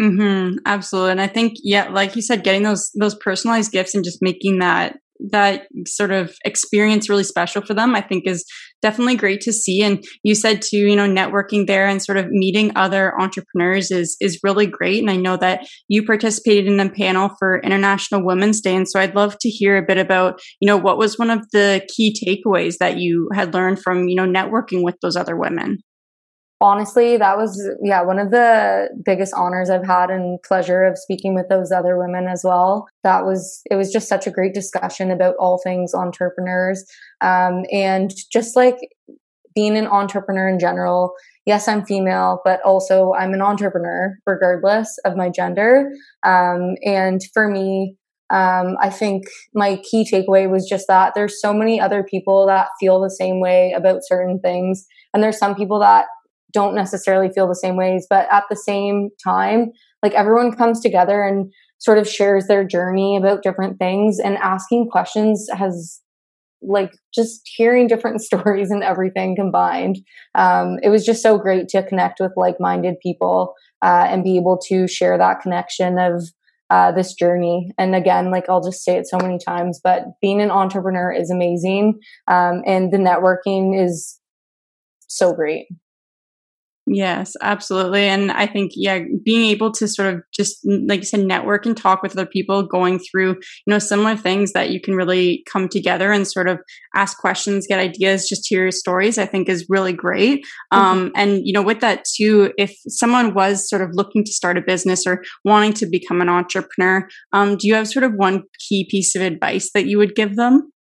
Mm-hmm, 0.00 0.58
absolutely. 0.64 1.10
And 1.10 1.20
I 1.20 1.26
think, 1.26 1.54
yeah, 1.62 1.88
like 1.88 2.14
you 2.14 2.22
said, 2.22 2.44
getting 2.44 2.62
those 2.62 2.90
those 2.94 3.16
personalized 3.16 3.72
gifts 3.72 3.94
and 3.94 4.04
just 4.04 4.18
making 4.22 4.60
that 4.60 4.96
that 5.30 5.66
sort 5.86 6.10
of 6.10 6.34
experience 6.44 7.08
really 7.08 7.24
special 7.24 7.62
for 7.62 7.74
them, 7.74 7.94
I 7.94 8.00
think 8.00 8.26
is 8.26 8.44
definitely 8.82 9.16
great 9.16 9.40
to 9.42 9.52
see. 9.52 9.82
And 9.82 10.04
you 10.22 10.34
said 10.34 10.62
too, 10.62 10.78
you 10.78 10.96
know, 10.96 11.08
networking 11.08 11.66
there 11.66 11.86
and 11.86 12.02
sort 12.02 12.18
of 12.18 12.28
meeting 12.30 12.72
other 12.76 13.18
entrepreneurs 13.20 13.90
is 13.90 14.16
is 14.20 14.40
really 14.42 14.66
great. 14.66 15.00
And 15.00 15.10
I 15.10 15.16
know 15.16 15.36
that 15.36 15.66
you 15.88 16.04
participated 16.04 16.66
in 16.66 16.80
a 16.80 16.90
panel 16.90 17.30
for 17.38 17.60
International 17.60 18.24
Women's 18.24 18.60
Day. 18.60 18.76
And 18.76 18.88
so 18.88 19.00
I'd 19.00 19.14
love 19.14 19.36
to 19.40 19.48
hear 19.48 19.76
a 19.76 19.86
bit 19.86 19.98
about, 19.98 20.40
you 20.60 20.66
know, 20.66 20.76
what 20.76 20.98
was 20.98 21.18
one 21.18 21.30
of 21.30 21.40
the 21.52 21.86
key 21.94 22.14
takeaways 22.14 22.76
that 22.78 22.98
you 22.98 23.28
had 23.34 23.54
learned 23.54 23.82
from, 23.82 24.08
you 24.08 24.14
know, 24.14 24.26
networking 24.26 24.82
with 24.82 24.96
those 25.02 25.16
other 25.16 25.36
women? 25.36 25.78
Honestly 26.60 27.16
that 27.16 27.36
was 27.36 27.68
yeah 27.82 28.02
one 28.02 28.18
of 28.18 28.30
the 28.30 28.88
biggest 29.04 29.32
honors 29.34 29.70
i've 29.70 29.86
had 29.86 30.10
and 30.10 30.42
pleasure 30.42 30.84
of 30.84 30.98
speaking 30.98 31.34
with 31.34 31.48
those 31.48 31.70
other 31.70 31.98
women 31.98 32.26
as 32.26 32.42
well. 32.44 32.88
That 33.04 33.24
was 33.24 33.62
it 33.70 33.76
was 33.76 33.92
just 33.92 34.08
such 34.08 34.26
a 34.26 34.30
great 34.30 34.54
discussion 34.54 35.10
about 35.10 35.36
all 35.38 35.60
things 35.62 35.94
entrepreneurs. 35.94 36.84
Um, 37.20 37.64
and 37.72 38.12
just 38.32 38.56
like 38.56 38.76
being 39.54 39.76
an 39.76 39.86
entrepreneur 39.86 40.48
in 40.48 40.58
general 40.58 41.14
yes 41.44 41.66
i'm 41.66 41.84
female 41.84 42.40
but 42.44 42.60
also 42.62 43.12
i'm 43.18 43.32
an 43.32 43.42
entrepreneur 43.42 44.16
regardless 44.26 44.98
of 45.04 45.16
my 45.16 45.28
gender. 45.28 45.90
Um, 46.24 46.76
and 46.84 47.20
for 47.32 47.48
me 47.48 47.96
um, 48.30 48.76
I 48.80 48.90
think 48.90 49.24
my 49.54 49.76
key 49.76 50.04
takeaway 50.04 50.50
was 50.50 50.68
just 50.68 50.86
that 50.88 51.14
there's 51.14 51.40
so 51.40 51.54
many 51.54 51.80
other 51.80 52.02
people 52.02 52.46
that 52.46 52.68
feel 52.78 53.00
the 53.00 53.10
same 53.10 53.40
way 53.40 53.72
about 53.74 54.04
certain 54.04 54.38
things. 54.38 54.86
And 55.14 55.22
there's 55.22 55.38
some 55.38 55.54
people 55.54 55.78
that 55.80 56.04
don't 56.52 56.74
necessarily 56.74 57.30
feel 57.30 57.48
the 57.48 57.54
same 57.54 57.76
ways, 57.76 58.06
but 58.08 58.26
at 58.30 58.44
the 58.48 58.56
same 58.56 59.10
time, 59.22 59.72
like 60.02 60.14
everyone 60.14 60.56
comes 60.56 60.80
together 60.80 61.22
and 61.22 61.52
sort 61.78 61.98
of 61.98 62.08
shares 62.08 62.46
their 62.46 62.64
journey 62.64 63.16
about 63.16 63.42
different 63.42 63.78
things 63.78 64.18
and 64.18 64.36
asking 64.38 64.88
questions 64.90 65.48
has 65.52 66.00
like 66.60 66.92
just 67.14 67.42
hearing 67.44 67.86
different 67.86 68.20
stories 68.22 68.70
and 68.70 68.82
everything 68.82 69.36
combined. 69.36 69.96
Um, 70.34 70.78
it 70.82 70.88
was 70.88 71.04
just 71.04 71.22
so 71.22 71.38
great 71.38 71.68
to 71.68 71.82
connect 71.82 72.20
with 72.20 72.32
like 72.36 72.56
minded 72.58 72.96
people 73.02 73.54
uh, 73.82 74.06
and 74.08 74.24
be 74.24 74.36
able 74.36 74.58
to 74.68 74.88
share 74.88 75.16
that 75.18 75.40
connection 75.40 75.98
of 75.98 76.24
uh, 76.70 76.92
this 76.92 77.14
journey. 77.14 77.70
And 77.78 77.94
again, 77.94 78.30
like 78.30 78.48
I'll 78.48 78.62
just 78.62 78.84
say 78.84 78.96
it 78.96 79.06
so 79.08 79.18
many 79.18 79.38
times, 79.38 79.80
but 79.82 80.04
being 80.20 80.42
an 80.42 80.50
entrepreneur 80.50 81.10
is 81.10 81.30
amazing. 81.30 81.98
Um, 82.26 82.62
and 82.66 82.92
the 82.92 82.98
networking 82.98 83.80
is 83.82 84.20
so 85.06 85.32
great. 85.32 85.66
Yes, 86.90 87.36
absolutely. 87.42 88.04
And 88.04 88.32
I 88.32 88.46
think, 88.46 88.72
yeah, 88.74 89.00
being 89.22 89.50
able 89.50 89.70
to 89.72 89.86
sort 89.86 90.14
of 90.14 90.22
just, 90.32 90.58
like 90.64 91.00
you 91.00 91.06
said, 91.06 91.20
network 91.20 91.66
and 91.66 91.76
talk 91.76 92.02
with 92.02 92.12
other 92.12 92.24
people 92.24 92.62
going 92.62 92.98
through, 92.98 93.30
you 93.34 93.66
know, 93.66 93.78
similar 93.78 94.16
things 94.16 94.52
that 94.52 94.70
you 94.70 94.80
can 94.80 94.94
really 94.94 95.42
come 95.50 95.68
together 95.68 96.12
and 96.12 96.26
sort 96.26 96.48
of 96.48 96.58
ask 96.94 97.18
questions, 97.18 97.66
get 97.66 97.78
ideas, 97.78 98.28
just 98.28 98.48
hear 98.48 98.70
stories, 98.70 99.18
I 99.18 99.26
think 99.26 99.48
is 99.48 99.66
really 99.68 99.92
great. 99.92 100.46
Mm-hmm. 100.72 100.78
Um, 100.78 101.12
and, 101.14 101.46
you 101.46 101.52
know, 101.52 101.62
with 101.62 101.80
that 101.80 102.06
too, 102.16 102.52
if 102.56 102.74
someone 102.88 103.34
was 103.34 103.68
sort 103.68 103.82
of 103.82 103.90
looking 103.92 104.24
to 104.24 104.32
start 104.32 104.56
a 104.56 104.62
business 104.62 105.06
or 105.06 105.22
wanting 105.44 105.74
to 105.74 105.86
become 105.86 106.22
an 106.22 106.30
entrepreneur, 106.30 107.06
um, 107.32 107.56
do 107.58 107.68
you 107.68 107.74
have 107.74 107.88
sort 107.88 108.04
of 108.04 108.14
one 108.14 108.44
key 108.66 108.86
piece 108.90 109.14
of 109.14 109.20
advice 109.20 109.70
that 109.74 109.86
you 109.86 109.98
would 109.98 110.14
give 110.14 110.36
them? 110.36 110.72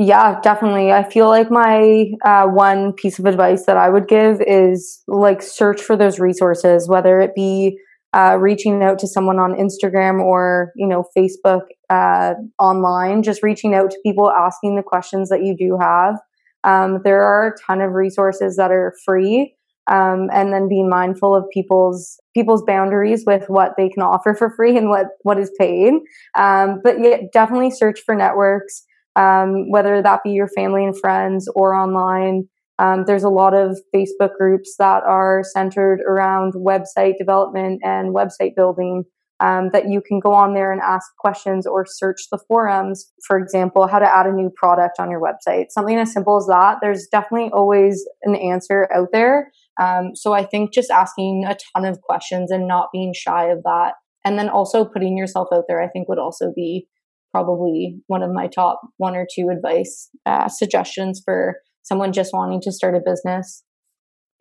Yeah, 0.00 0.40
definitely. 0.42 0.92
I 0.92 1.02
feel 1.10 1.28
like 1.28 1.50
my 1.50 2.12
uh, 2.24 2.46
one 2.46 2.92
piece 2.92 3.18
of 3.18 3.26
advice 3.26 3.66
that 3.66 3.76
I 3.76 3.88
would 3.90 4.06
give 4.06 4.40
is 4.46 5.02
like 5.08 5.42
search 5.42 5.80
for 5.82 5.96
those 5.96 6.20
resources, 6.20 6.88
whether 6.88 7.20
it 7.20 7.34
be 7.34 7.78
uh, 8.14 8.36
reaching 8.40 8.82
out 8.84 9.00
to 9.00 9.08
someone 9.08 9.40
on 9.40 9.54
Instagram 9.54 10.20
or 10.22 10.72
you 10.76 10.86
know 10.86 11.04
Facebook 11.16 11.62
uh, 11.90 12.34
online, 12.60 13.24
just 13.24 13.42
reaching 13.42 13.74
out 13.74 13.90
to 13.90 13.98
people, 14.04 14.30
asking 14.30 14.76
the 14.76 14.84
questions 14.84 15.30
that 15.30 15.42
you 15.44 15.56
do 15.56 15.76
have. 15.80 16.14
Um, 16.62 17.00
there 17.02 17.22
are 17.22 17.48
a 17.48 17.58
ton 17.66 17.80
of 17.80 17.92
resources 17.92 18.56
that 18.56 18.70
are 18.70 18.94
free, 19.04 19.56
um, 19.90 20.28
and 20.32 20.52
then 20.52 20.68
being 20.68 20.88
mindful 20.88 21.34
of 21.34 21.44
people's 21.52 22.20
people's 22.34 22.62
boundaries 22.64 23.24
with 23.26 23.48
what 23.48 23.74
they 23.76 23.88
can 23.88 24.04
offer 24.04 24.32
for 24.32 24.48
free 24.54 24.76
and 24.76 24.90
what 24.90 25.06
what 25.22 25.40
is 25.40 25.50
paid. 25.58 25.94
Um, 26.36 26.80
but 26.84 27.00
yeah, 27.00 27.18
definitely 27.32 27.72
search 27.72 28.00
for 28.06 28.14
networks 28.14 28.84
um, 29.18 29.70
whether 29.70 30.00
that 30.00 30.22
be 30.22 30.30
your 30.30 30.48
family 30.48 30.84
and 30.84 30.98
friends 30.98 31.48
or 31.54 31.74
online. 31.74 32.48
Um, 32.78 33.04
there's 33.06 33.24
a 33.24 33.28
lot 33.28 33.54
of 33.54 33.76
Facebook 33.94 34.36
groups 34.38 34.76
that 34.78 35.02
are 35.02 35.42
centered 35.42 36.00
around 36.08 36.54
website 36.54 37.18
development 37.18 37.80
and 37.82 38.14
website 38.14 38.54
building 38.54 39.04
um, 39.40 39.70
that 39.72 39.88
you 39.88 40.00
can 40.00 40.20
go 40.20 40.32
on 40.32 40.54
there 40.54 40.72
and 40.72 40.80
ask 40.80 41.06
questions 41.18 41.66
or 41.66 41.84
search 41.86 42.28
the 42.30 42.38
forums. 42.48 43.10
For 43.26 43.38
example, 43.38 43.86
how 43.88 43.98
to 43.98 44.06
add 44.06 44.26
a 44.26 44.32
new 44.32 44.50
product 44.54 45.00
on 45.00 45.10
your 45.10 45.20
website. 45.20 45.66
Something 45.70 45.98
as 45.98 46.12
simple 46.12 46.36
as 46.36 46.46
that. 46.46 46.78
There's 46.80 47.08
definitely 47.10 47.50
always 47.52 48.04
an 48.22 48.36
answer 48.36 48.88
out 48.94 49.08
there. 49.12 49.50
Um, 49.80 50.14
so 50.14 50.32
I 50.32 50.44
think 50.44 50.72
just 50.72 50.90
asking 50.90 51.44
a 51.48 51.56
ton 51.74 51.84
of 51.84 52.00
questions 52.02 52.50
and 52.50 52.66
not 52.66 52.88
being 52.92 53.12
shy 53.14 53.46
of 53.46 53.62
that. 53.64 53.94
And 54.24 54.38
then 54.38 54.48
also 54.48 54.84
putting 54.84 55.16
yourself 55.16 55.48
out 55.52 55.64
there, 55.68 55.80
I 55.80 55.88
think 55.88 56.08
would 56.08 56.18
also 56.18 56.52
be 56.54 56.88
probably 57.32 57.98
one 58.06 58.22
of 58.22 58.30
my 58.32 58.46
top 58.46 58.80
one 58.96 59.16
or 59.16 59.26
two 59.34 59.48
advice 59.50 60.10
uh, 60.26 60.48
suggestions 60.48 61.22
for 61.24 61.56
someone 61.82 62.12
just 62.12 62.32
wanting 62.32 62.60
to 62.62 62.72
start 62.72 62.94
a 62.94 63.00
business. 63.04 63.64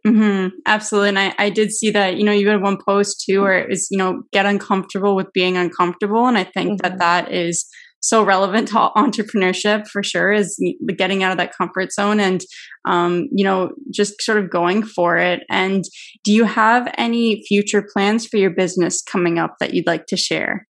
Mm-hmm. 0.06 0.56
Absolutely. 0.66 1.10
And 1.10 1.20
I, 1.20 1.34
I 1.38 1.50
did 1.50 1.72
see 1.72 1.92
that, 1.92 2.18
you 2.18 2.24
know, 2.24 2.32
you 2.32 2.48
had 2.48 2.62
one 2.62 2.78
post 2.78 3.24
too 3.28 3.42
where 3.42 3.58
it 3.58 3.70
was, 3.70 3.88
you 3.92 3.98
know, 3.98 4.24
get 4.32 4.46
uncomfortable 4.46 5.16
with 5.16 5.28
being 5.34 5.58
uncomfortable. 5.58 6.28
And 6.28 6.38
I 6.38 6.44
think 6.44 6.82
mm-hmm. 6.82 6.88
that 6.88 7.00
that 7.00 7.32
is 7.34 7.66
so 8.00 8.24
relevant 8.24 8.70
to 8.70 8.76
entrepreneurship 8.96 9.88
for 9.88 10.04
sure 10.04 10.32
is 10.32 10.62
getting 10.96 11.24
out 11.24 11.32
of 11.32 11.38
that 11.38 11.56
comfort 11.58 11.92
zone 11.92 12.20
and, 12.20 12.42
um, 12.88 13.28
you 13.32 13.44
know, 13.44 13.72
just 13.92 14.22
sort 14.22 14.38
of 14.38 14.50
going 14.50 14.84
for 14.84 15.18
it. 15.18 15.42
And 15.50 15.84
do 16.24 16.32
you 16.32 16.46
have 16.46 16.94
any 16.98 17.44
future 17.48 17.86
plans 17.94 18.26
for 18.26 18.38
your 18.38 18.52
business 18.52 19.02
coming 19.02 19.40
up 19.40 19.56
that 19.60 19.74
you'd 19.74 19.88
like 19.88 20.06
to 20.08 20.18
share? 20.18 20.68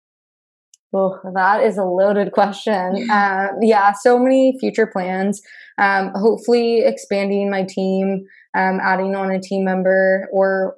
Oh, 0.97 1.19
that 1.33 1.61
is 1.61 1.77
a 1.77 1.83
loaded 1.83 2.31
question. 2.31 3.09
Uh, 3.11 3.47
yeah, 3.61 3.91
so 3.91 4.17
many 4.17 4.57
future 4.61 4.87
plans. 4.87 5.41
Um, 5.77 6.11
hopefully, 6.15 6.83
expanding 6.85 7.51
my 7.51 7.63
team, 7.63 8.23
um, 8.57 8.79
adding 8.81 9.13
on 9.13 9.29
a 9.29 9.41
team 9.41 9.65
member 9.65 10.29
or 10.31 10.73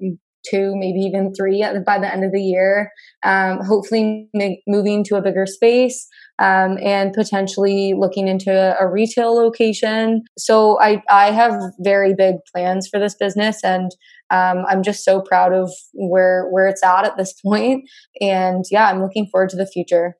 two, 0.49 0.75
maybe 0.75 1.01
even 1.01 1.35
three 1.35 1.63
by 1.85 1.99
the 1.99 2.11
end 2.11 2.23
of 2.23 2.31
the 2.31 2.41
year. 2.41 2.91
Um, 3.23 3.59
hopefully, 3.63 4.27
moving 4.67 5.03
to 5.03 5.17
a 5.17 5.21
bigger 5.21 5.45
space 5.45 6.07
um, 6.39 6.77
and 6.83 7.13
potentially 7.13 7.93
looking 7.97 8.27
into 8.27 8.51
a 8.79 8.87
retail 8.87 9.35
location. 9.35 10.23
So 10.37 10.79
I 10.79 11.01
I 11.09 11.31
have 11.31 11.59
very 11.79 12.13
big 12.13 12.35
plans 12.53 12.87
for 12.87 12.99
this 12.99 13.15
business, 13.15 13.63
and 13.63 13.91
um, 14.29 14.65
I'm 14.67 14.83
just 14.83 15.03
so 15.03 15.21
proud 15.21 15.53
of 15.53 15.71
where 15.93 16.47
where 16.49 16.67
it's 16.67 16.83
at 16.83 17.05
at 17.05 17.17
this 17.17 17.33
point. 17.45 17.89
And 18.21 18.65
yeah, 18.71 18.87
I'm 18.87 19.01
looking 19.01 19.27
forward 19.31 19.49
to 19.49 19.57
the 19.57 19.67
future. 19.67 20.15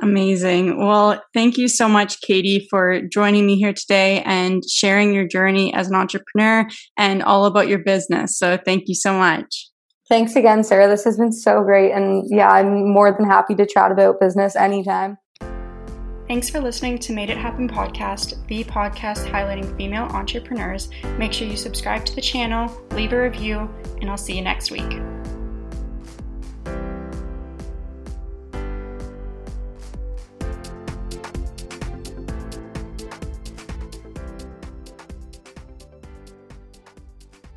Amazing. 0.02 0.84
Well, 0.84 1.24
thank 1.34 1.58
you 1.58 1.68
so 1.68 1.88
much, 1.88 2.22
Katie, 2.22 2.66
for 2.72 3.02
joining 3.02 3.46
me 3.46 3.58
here 3.58 3.74
today 3.74 4.24
and 4.24 4.64
sharing 4.68 5.14
your 5.14 5.28
journey 5.28 5.72
as 5.74 5.90
an 5.90 5.96
entrepreneur 5.96 6.68
and 6.98 7.22
all 7.22 7.46
about 7.46 7.68
your 7.68 7.80
business. 7.80 8.38
So, 8.38 8.58
thank 8.58 8.86
you 8.88 8.96
so 8.96 9.14
much. 9.14 9.70
Thanks 10.10 10.36
again, 10.36 10.64
Sarah. 10.64 10.88
This 10.88 11.04
has 11.04 11.18
been 11.18 11.32
so 11.32 11.62
great. 11.64 11.92
And 11.92 12.26
yeah, 12.30 12.50
I'm 12.50 12.92
more 12.92 13.16
than 13.16 13.30
happy 13.30 13.54
to 13.56 13.66
chat 13.66 13.92
about 13.92 14.20
business 14.20 14.56
anytime. 14.56 15.18
Thanks 16.32 16.50
for 16.50 16.62
listening 16.62 16.98
to 17.00 17.12
Made 17.12 17.30
It 17.30 17.38
Happen 17.38 17.68
podcast, 17.68 18.36
the 18.48 18.64
podcast 18.64 19.30
highlighting 19.30 19.76
female 19.76 20.06
entrepreneurs. 20.06 20.90
Make 21.18 21.34
sure 21.34 21.46
you 21.46 21.58
subscribe 21.58 22.06
to 22.06 22.16
the 22.16 22.22
channel, 22.22 22.72
leave 22.92 23.12
a 23.12 23.22
review, 23.22 23.70
and 24.00 24.10
I'll 24.10 24.16
see 24.16 24.38
you 24.38 24.42
next 24.42 24.72
week. 24.72 25.02